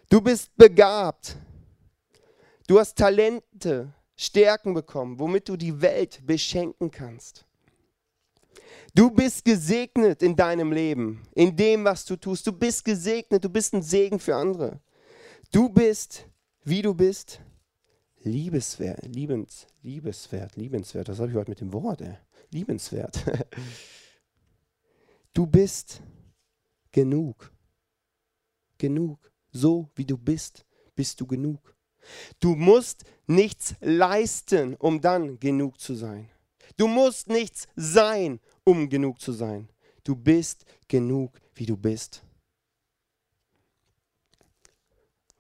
Du 0.09 0.21
bist 0.21 0.55
begabt. 0.55 1.38
Du 2.67 2.79
hast 2.79 2.97
Talente, 2.97 3.93
Stärken 4.15 4.73
bekommen, 4.73 5.19
womit 5.19 5.47
du 5.49 5.55
die 5.55 5.81
Welt 5.81 6.25
beschenken 6.25 6.89
kannst. 6.91 7.45
Du 8.95 9.12
bist 9.12 9.45
gesegnet 9.45 10.23
in 10.23 10.35
deinem 10.35 10.71
Leben, 10.71 11.21
in 11.35 11.55
dem, 11.55 11.83
was 11.83 12.05
du 12.05 12.15
tust. 12.15 12.45
Du 12.47 12.51
bist 12.51 12.83
gesegnet, 12.83 13.43
du 13.43 13.49
bist 13.49 13.73
ein 13.73 13.83
Segen 13.83 14.19
für 14.19 14.35
andere. 14.35 14.79
Du 15.51 15.69
bist, 15.69 16.25
wie 16.63 16.81
du 16.81 16.93
bist, 16.93 17.39
liebeswert, 18.23 19.05
liebens, 19.05 19.67
liebeswert, 19.83 20.55
liebenswert. 20.55 21.07
Das 21.07 21.19
habe 21.19 21.29
ich 21.29 21.38
heute 21.38 21.51
mit 21.51 21.62
dem 21.62 21.71
Wort, 21.71 22.01
ey. 22.01 22.17
liebenswert. 22.51 23.23
Du 25.33 25.45
bist 25.45 26.01
genug. 26.91 27.51
genug. 28.77 29.31
So 29.51 29.89
wie 29.95 30.05
du 30.05 30.17
bist, 30.17 30.65
bist 30.95 31.19
du 31.19 31.27
genug. 31.27 31.75
Du 32.39 32.55
musst 32.55 33.03
nichts 33.27 33.75
leisten, 33.81 34.75
um 34.75 35.01
dann 35.01 35.39
genug 35.39 35.79
zu 35.79 35.95
sein. 35.95 36.29
Du 36.77 36.87
musst 36.87 37.27
nichts 37.27 37.67
sein, 37.75 38.39
um 38.63 38.89
genug 38.89 39.19
zu 39.19 39.33
sein. 39.33 39.69
Du 40.03 40.15
bist 40.15 40.65
genug, 40.87 41.39
wie 41.55 41.65
du 41.65 41.75
bist. 41.75 42.23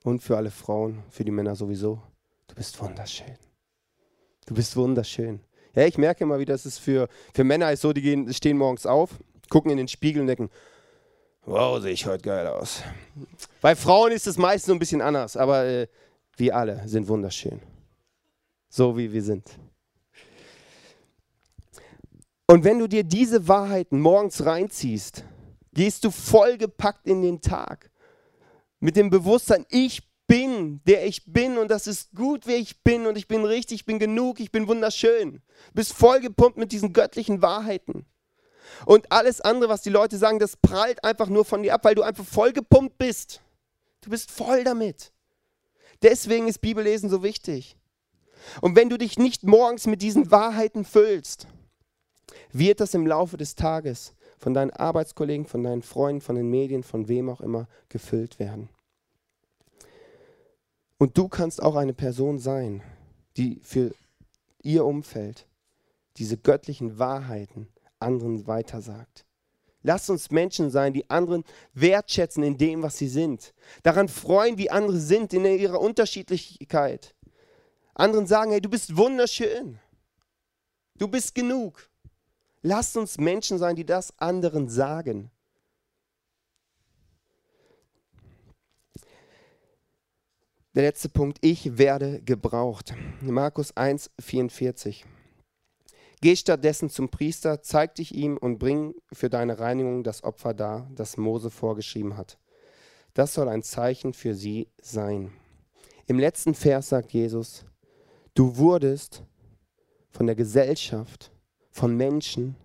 Und 0.03 0.21
für 0.21 0.37
alle 0.37 0.51
Frauen, 0.51 1.03
für 1.09 1.23
die 1.23 1.31
Männer 1.31 1.55
sowieso, 1.55 2.01
du 2.47 2.55
bist 2.55 2.79
wunderschön. 2.81 3.37
Du 4.45 4.53
bist 4.53 4.75
wunderschön. 4.75 5.41
Ja, 5.75 5.85
ich 5.85 5.97
merke 5.97 6.23
immer 6.23 6.39
wieder, 6.39 6.53
dass 6.53 6.65
es 6.65 6.77
für, 6.77 7.07
für 7.33 7.43
Männer 7.43 7.71
ist 7.71 7.81
so, 7.81 7.93
die 7.93 8.01
gehen, 8.01 8.33
stehen 8.33 8.57
morgens 8.57 8.85
auf, 8.85 9.19
gucken 9.49 9.71
in 9.71 9.77
den 9.77 9.87
Spiegel 9.87 10.21
und 10.21 10.27
denken, 10.27 10.49
wow, 11.45 11.81
sehe 11.81 11.91
ich 11.91 12.05
heute 12.05 12.23
geil 12.23 12.47
aus. 12.47 12.83
Bei 13.61 13.75
Frauen 13.75 14.11
ist 14.11 14.27
es 14.27 14.37
meistens 14.37 14.67
so 14.67 14.73
ein 14.73 14.79
bisschen 14.79 15.01
anders, 15.01 15.35
aber 15.35 15.65
äh, 15.65 15.87
wir 16.37 16.55
alle 16.55 16.87
sind 16.87 17.07
wunderschön. 17.07 17.59
So 18.69 18.97
wie 18.97 19.11
wir 19.11 19.23
sind. 19.23 19.59
Und 22.47 22.63
wenn 22.63 22.79
du 22.79 22.87
dir 22.87 23.03
diese 23.03 23.47
Wahrheiten 23.47 23.99
morgens 23.99 24.45
reinziehst, 24.45 25.23
gehst 25.73 26.03
du 26.03 26.11
vollgepackt 26.11 27.05
in 27.05 27.21
den 27.21 27.41
Tag. 27.41 27.91
Mit 28.79 28.95
dem 28.95 29.09
Bewusstsein, 29.09 29.65
ich 29.69 30.09
bin, 30.25 30.81
der 30.85 31.05
ich 31.05 31.25
bin 31.25 31.57
und 31.57 31.69
das 31.69 31.87
ist 31.87 32.11
gut, 32.15 32.45
wer 32.45 32.57
ich 32.57 32.83
bin 32.83 33.07
und 33.07 33.17
ich 33.17 33.27
bin 33.27 33.43
richtig, 33.43 33.81
ich 33.81 33.85
bin 33.85 33.99
genug, 33.99 34.39
ich 34.39 34.51
bin 34.51 34.67
wunderschön. 34.67 35.33
Du 35.33 35.73
bist 35.73 35.93
vollgepumpt 35.93 36.57
mit 36.57 36.71
diesen 36.71 36.93
göttlichen 36.93 37.41
Wahrheiten. 37.41 38.05
Und 38.85 39.11
alles 39.11 39.41
andere, 39.41 39.69
was 39.69 39.81
die 39.81 39.89
Leute 39.89 40.17
sagen, 40.17 40.39
das 40.39 40.57
prallt 40.57 41.03
einfach 41.03 41.27
nur 41.27 41.45
von 41.45 41.63
dir 41.63 41.73
ab, 41.73 41.83
weil 41.83 41.95
du 41.95 42.03
einfach 42.03 42.25
vollgepumpt 42.25 42.97
bist. 42.97 43.41
Du 44.01 44.09
bist 44.09 44.31
voll 44.31 44.63
damit. 44.63 45.11
Deswegen 46.01 46.47
ist 46.47 46.61
Bibellesen 46.61 47.09
so 47.09 47.23
wichtig. 47.23 47.75
Und 48.61 48.75
wenn 48.75 48.89
du 48.89 48.97
dich 48.97 49.17
nicht 49.17 49.43
morgens 49.43 49.85
mit 49.85 50.01
diesen 50.01 50.31
Wahrheiten 50.31 50.85
füllst, 50.85 51.47
wird 52.51 52.79
das 52.79 52.93
im 52.93 53.05
Laufe 53.05 53.37
des 53.37 53.55
Tages 53.55 54.13
von 54.37 54.53
deinen 54.53 54.71
Arbeitskollegen, 54.71 55.45
von 55.45 55.63
deinen 55.63 55.81
Freunden, 55.81 56.21
von 56.21 56.35
den 56.35 56.49
Medien, 56.49 56.83
von 56.83 57.07
wem 57.07 57.29
auch 57.29 57.41
immer 57.41 57.67
gefüllt 57.89 58.39
werden. 58.39 58.69
Und 60.97 61.17
du 61.17 61.27
kannst 61.27 61.61
auch 61.61 61.75
eine 61.75 61.93
Person 61.93 62.39
sein, 62.39 62.81
die 63.37 63.59
für 63.63 63.93
ihr 64.61 64.85
Umfeld 64.85 65.47
diese 66.17 66.37
göttlichen 66.37 66.99
Wahrheiten 66.99 67.67
anderen 67.99 68.47
weitersagt. 68.47 69.25
Lass 69.81 70.09
uns 70.09 70.29
Menschen 70.29 70.69
sein, 70.69 70.93
die 70.93 71.09
anderen 71.09 71.43
wertschätzen 71.73 72.43
in 72.43 72.57
dem, 72.57 72.83
was 72.83 72.97
sie 72.97 73.07
sind. 73.07 73.53
Daran 73.83 74.09
freuen, 74.09 74.57
wie 74.57 74.69
andere 74.69 74.99
sind 74.99 75.33
in 75.33 75.45
ihrer 75.45 75.79
Unterschiedlichkeit. 75.79 77.15
Anderen 77.93 78.27
sagen, 78.27 78.51
hey, 78.51 78.61
du 78.61 78.69
bist 78.69 78.97
wunderschön. 78.97 79.79
Du 80.97 81.07
bist 81.07 81.33
genug. 81.33 81.89
Lasst 82.61 82.97
uns 82.97 83.17
Menschen 83.17 83.57
sein, 83.57 83.75
die 83.75 83.85
das 83.85 84.17
anderen 84.19 84.67
sagen. 84.67 85.31
Der 90.75 90.83
letzte 90.83 91.09
Punkt, 91.09 91.39
ich 91.41 91.77
werde 91.77 92.21
gebraucht. 92.21 92.93
Markus 93.21 93.75
1, 93.75 94.11
44. 94.19 95.05
Geh 96.21 96.35
stattdessen 96.35 96.89
zum 96.89 97.09
Priester, 97.09 97.61
zeig 97.61 97.95
dich 97.95 98.13
ihm 98.13 98.35
und 98.37 98.57
bring 98.57 98.93
für 99.13 99.29
deine 99.29 99.59
Reinigung 99.59 100.03
das 100.03 100.23
Opfer 100.23 100.53
dar, 100.53 100.89
das 100.93 101.15
Mose 101.15 101.49
vorgeschrieben 101.49 102.17
hat. 102.17 102.37
Das 103.13 103.33
soll 103.33 103.47
ein 103.47 103.63
Zeichen 103.63 104.13
für 104.13 104.35
sie 104.35 104.67
sein. 104.81 105.31
Im 106.07 106.19
letzten 106.19 106.53
Vers 106.55 106.89
sagt 106.89 107.13
Jesus, 107.13 107.65
du 108.33 108.57
wurdest 108.57 109.23
von 110.09 110.25
der 110.25 110.35
Gesellschaft, 110.35 111.31
von 111.71 111.95
Menschen 111.95 112.55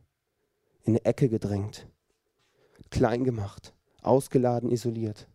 in 0.83 0.95
eine 0.95 1.05
Ecke 1.05 1.29
gedrängt, 1.29 1.87
klein 2.91 3.23
gemacht, 3.23 3.73
ausgeladen, 4.03 4.71
isoliert. 4.71 5.29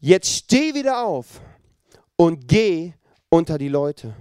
Jetzt 0.00 0.28
steh 0.28 0.74
wieder 0.74 1.04
auf 1.04 1.40
und 2.16 2.46
geh 2.48 2.92
unter 3.30 3.56
die 3.56 3.68
Leute. 3.68 4.14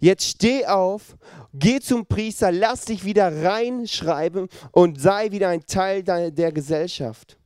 Jetzt 0.00 0.24
steh 0.24 0.66
auf, 0.66 1.16
geh 1.54 1.80
zum 1.80 2.06
Priester, 2.06 2.52
lass 2.52 2.84
dich 2.84 3.04
wieder 3.04 3.44
reinschreiben 3.44 4.48
und 4.72 5.00
sei 5.00 5.30
wieder 5.30 5.48
ein 5.48 5.66
Teil 5.66 6.02
der 6.02 6.52
Gesellschaft. 6.52 7.38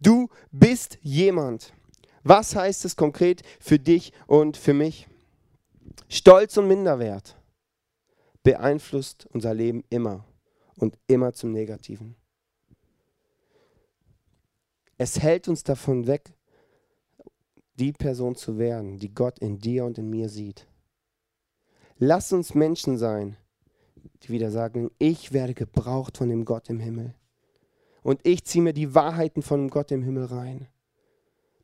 Du 0.00 0.28
bist 0.50 0.98
jemand. 1.02 1.72
Was 2.22 2.56
heißt 2.56 2.84
es 2.84 2.96
konkret 2.96 3.42
für 3.60 3.78
dich 3.78 4.12
und 4.26 4.56
für 4.56 4.74
mich? 4.74 5.08
Stolz 6.08 6.56
und 6.56 6.68
Minderwert 6.68 7.36
beeinflusst 8.42 9.26
unser 9.32 9.54
Leben 9.54 9.84
immer 9.90 10.24
und 10.76 10.98
immer 11.06 11.32
zum 11.32 11.52
Negativen. 11.52 12.16
Es 14.96 15.20
hält 15.20 15.48
uns 15.48 15.64
davon 15.64 16.06
weg, 16.06 16.32
die 17.74 17.92
Person 17.92 18.36
zu 18.36 18.58
werden, 18.58 18.98
die 18.98 19.12
Gott 19.12 19.38
in 19.40 19.58
dir 19.58 19.84
und 19.84 19.98
in 19.98 20.08
mir 20.08 20.28
sieht. 20.28 20.66
Lass 22.06 22.34
uns 22.34 22.54
Menschen 22.54 22.98
sein, 22.98 23.38
die 24.22 24.28
wieder 24.28 24.50
sagen, 24.50 24.90
ich 24.98 25.32
werde 25.32 25.54
gebraucht 25.54 26.18
von 26.18 26.28
dem 26.28 26.44
Gott 26.44 26.68
im 26.68 26.78
Himmel. 26.78 27.14
Und 28.02 28.20
ich 28.24 28.44
ziehe 28.44 28.62
mir 28.62 28.74
die 28.74 28.94
Wahrheiten 28.94 29.40
von 29.40 29.60
dem 29.60 29.70
Gott 29.70 29.90
im 29.90 30.02
Himmel 30.02 30.26
rein. 30.26 30.68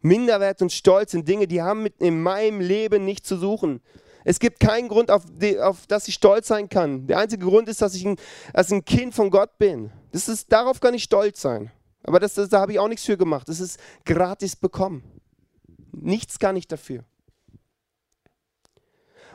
Minderwert 0.01 0.63
und 0.63 0.73
Stolz 0.73 1.11
sind 1.11 1.29
Dinge, 1.29 1.47
die 1.47 1.61
haben 1.61 1.83
mit 1.83 2.01
in 2.01 2.23
meinem 2.23 2.63
Leben 2.63 3.05
nichts 3.05 3.29
zu 3.29 3.37
suchen. 3.37 3.83
Es 4.25 4.39
gibt 4.39 4.61
keinen 4.61 4.89
Grund, 4.89 5.11
auf, 5.11 5.25
die, 5.31 5.61
auf 5.61 5.87
das 5.87 6.09
ich 6.09 6.15
stolz 6.15 6.49
sein 6.49 6.71
kann. 6.71 7.07
Der 7.07 7.19
einzige 7.19 7.45
Grund 7.45 7.69
ist, 7.69 7.83
dass 7.83 7.95
ich 7.95 8.07
ein, 8.07 8.17
dass 8.55 8.73
ein 8.73 8.87
Kind 8.87 9.15
von 9.15 9.29
Gott 9.29 9.59
bin. 9.59 9.91
Das 10.13 10.27
ist, 10.27 10.51
darauf 10.51 10.81
kann 10.81 10.95
ich 10.95 11.03
stolz 11.03 11.43
sein. 11.43 11.71
Aber 12.03 12.19
das, 12.19 12.33
das 12.33 12.49
da 12.49 12.61
habe 12.61 12.73
ich 12.73 12.79
auch 12.79 12.89
nichts 12.89 13.05
für 13.05 13.19
gemacht. 13.19 13.47
Das 13.47 13.61
ist 13.61 13.79
gratis 14.07 14.57
bekommen. 14.57 15.03
Nichts 15.93 16.39
kann 16.39 16.57
ich 16.57 16.67
dafür. 16.67 17.05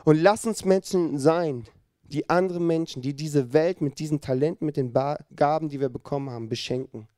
Und 0.06 0.22
lass 0.22 0.46
uns 0.46 0.64
Menschen 0.64 1.18
sein, 1.18 1.66
die 2.04 2.30
andere 2.30 2.60
Menschen, 2.60 3.02
die 3.02 3.12
diese 3.12 3.52
Welt 3.52 3.80
mit 3.80 3.98
diesen 3.98 4.20
Talenten, 4.20 4.64
mit 4.64 4.76
den 4.76 4.92
Gaben, 4.92 5.68
die 5.68 5.80
wir 5.80 5.88
bekommen 5.88 6.30
haben, 6.30 6.48
beschenken. 6.48 7.08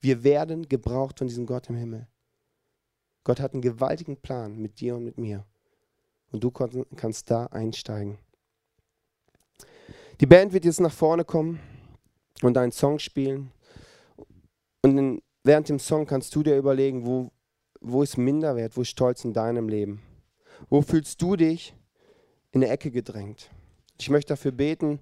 Wir 0.00 0.24
werden 0.24 0.66
gebraucht 0.66 1.18
von 1.18 1.28
diesem 1.28 1.44
Gott 1.44 1.68
im 1.68 1.76
Himmel. 1.76 2.08
Gott 3.24 3.40
hat 3.40 3.52
einen 3.52 3.60
gewaltigen 3.60 4.16
Plan 4.16 4.56
mit 4.56 4.80
dir 4.80 4.96
und 4.96 5.04
mit 5.04 5.18
mir. 5.18 5.44
Und 6.32 6.42
du 6.42 6.50
kannst 6.50 7.30
da 7.30 7.44
einsteigen. 7.48 8.16
Die 10.18 10.26
Band 10.26 10.54
wird 10.54 10.64
jetzt 10.64 10.80
nach 10.80 10.94
vorne 10.94 11.26
kommen 11.26 11.60
und 12.40 12.56
einen 12.56 12.72
Song 12.72 12.98
spielen. 12.98 13.52
Und 14.80 15.20
während 15.44 15.68
dem 15.68 15.78
Song 15.78 16.06
kannst 16.06 16.34
du 16.34 16.42
dir 16.42 16.56
überlegen, 16.56 17.04
wo, 17.04 17.32
wo 17.82 18.02
ist 18.02 18.16
Minderwert, 18.16 18.78
wo 18.78 18.80
ist 18.80 18.88
Stolz 18.88 19.26
in 19.26 19.34
deinem 19.34 19.68
Leben? 19.68 20.00
Wo 20.70 20.80
fühlst 20.80 21.20
du 21.20 21.36
dich 21.36 21.74
in 22.52 22.62
eine 22.62 22.72
Ecke 22.72 22.90
gedrängt. 22.90 23.50
Ich 23.98 24.10
möchte 24.10 24.32
dafür 24.32 24.52
beten, 24.52 25.00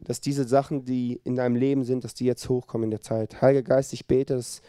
dass 0.00 0.20
diese 0.20 0.46
Sachen, 0.46 0.84
die 0.84 1.20
in 1.24 1.36
deinem 1.36 1.56
Leben 1.56 1.84
sind, 1.84 2.04
dass 2.04 2.14
die 2.14 2.24
jetzt 2.24 2.48
hochkommen 2.48 2.84
in 2.84 2.90
der 2.90 3.00
Zeit. 3.00 3.40
Heiliger 3.42 3.74
Geist, 3.74 3.92
ich 3.92 4.06
bete, 4.06 4.36
dass, 4.36 4.62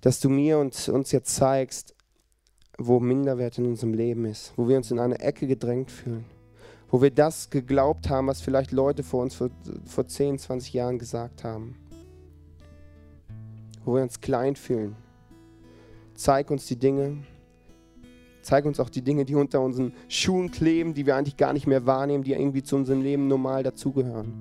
dass 0.00 0.20
du 0.20 0.28
mir 0.28 0.58
und 0.58 0.88
uns 0.88 1.12
jetzt 1.12 1.34
zeigst, 1.34 1.94
wo 2.78 3.00
Minderwert 3.00 3.58
in 3.58 3.66
unserem 3.66 3.94
Leben 3.94 4.24
ist, 4.24 4.52
wo 4.56 4.68
wir 4.68 4.76
uns 4.76 4.90
in 4.90 4.98
eine 4.98 5.20
Ecke 5.20 5.46
gedrängt 5.46 5.90
fühlen, 5.90 6.24
wo 6.90 7.00
wir 7.00 7.10
das 7.10 7.50
geglaubt 7.50 8.08
haben, 8.08 8.26
was 8.26 8.40
vielleicht 8.40 8.72
Leute 8.72 9.02
vor 9.02 9.22
uns 9.22 9.34
vor, 9.34 9.50
vor 9.86 10.06
10, 10.06 10.38
20 10.38 10.72
Jahren 10.72 10.98
gesagt 10.98 11.44
haben, 11.44 11.76
wo 13.84 13.94
wir 13.94 14.02
uns 14.02 14.20
klein 14.20 14.56
fühlen. 14.56 14.96
Zeig 16.14 16.50
uns 16.50 16.66
die 16.66 16.78
Dinge, 16.78 17.24
Zeig 18.44 18.66
uns 18.66 18.78
auch 18.78 18.90
die 18.90 19.00
Dinge, 19.00 19.24
die 19.24 19.36
unter 19.36 19.62
unseren 19.62 19.94
Schuhen 20.06 20.50
kleben, 20.50 20.92
die 20.92 21.06
wir 21.06 21.16
eigentlich 21.16 21.38
gar 21.38 21.54
nicht 21.54 21.66
mehr 21.66 21.86
wahrnehmen, 21.86 22.24
die 22.24 22.32
irgendwie 22.32 22.62
zu 22.62 22.76
unserem 22.76 23.00
Leben 23.00 23.26
normal 23.26 23.62
dazugehören, 23.62 24.34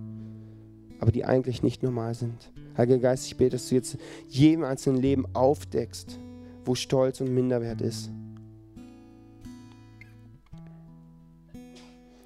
aber 0.99 1.13
die 1.13 1.23
eigentlich 1.23 1.63
nicht 1.63 1.83
normal 1.83 2.13
sind. 2.13 2.51
Heiliger 2.77 2.99
Geist, 2.99 3.27
ich 3.27 3.37
bete, 3.37 3.51
dass 3.51 3.69
du 3.69 3.75
jetzt 3.75 3.97
jedem 4.27 4.65
einzelnen 4.65 5.01
Leben 5.01 5.25
aufdeckst, 5.33 6.19
wo 6.65 6.75
Stolz 6.75 7.21
und 7.21 7.33
Minderwert 7.33 7.79
ist. 7.79 8.11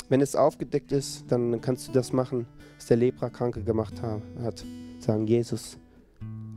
Wenn 0.10 0.22
es 0.22 0.36
aufgedeckt 0.36 0.92
ist, 0.92 1.26
dann 1.32 1.62
kannst 1.62 1.88
du 1.88 1.92
das 1.92 2.12
machen, 2.12 2.48
was 2.78 2.88
der 2.88 2.98
Leprakranke 2.98 3.62
gemacht 3.62 4.02
hat. 4.02 4.66
Sagen, 4.98 5.28
Jesus, 5.28 5.78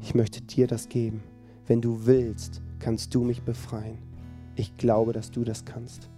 ich 0.00 0.14
möchte 0.14 0.40
dir 0.40 0.66
das 0.66 0.88
geben. 0.88 1.22
Wenn 1.66 1.82
du 1.82 2.06
willst, 2.06 2.62
kannst 2.78 3.14
du 3.14 3.22
mich 3.22 3.42
befreien. 3.42 4.09
Ich 4.56 4.76
glaube, 4.76 5.12
dass 5.12 5.30
du 5.30 5.44
das 5.44 5.64
kannst. 5.64 6.10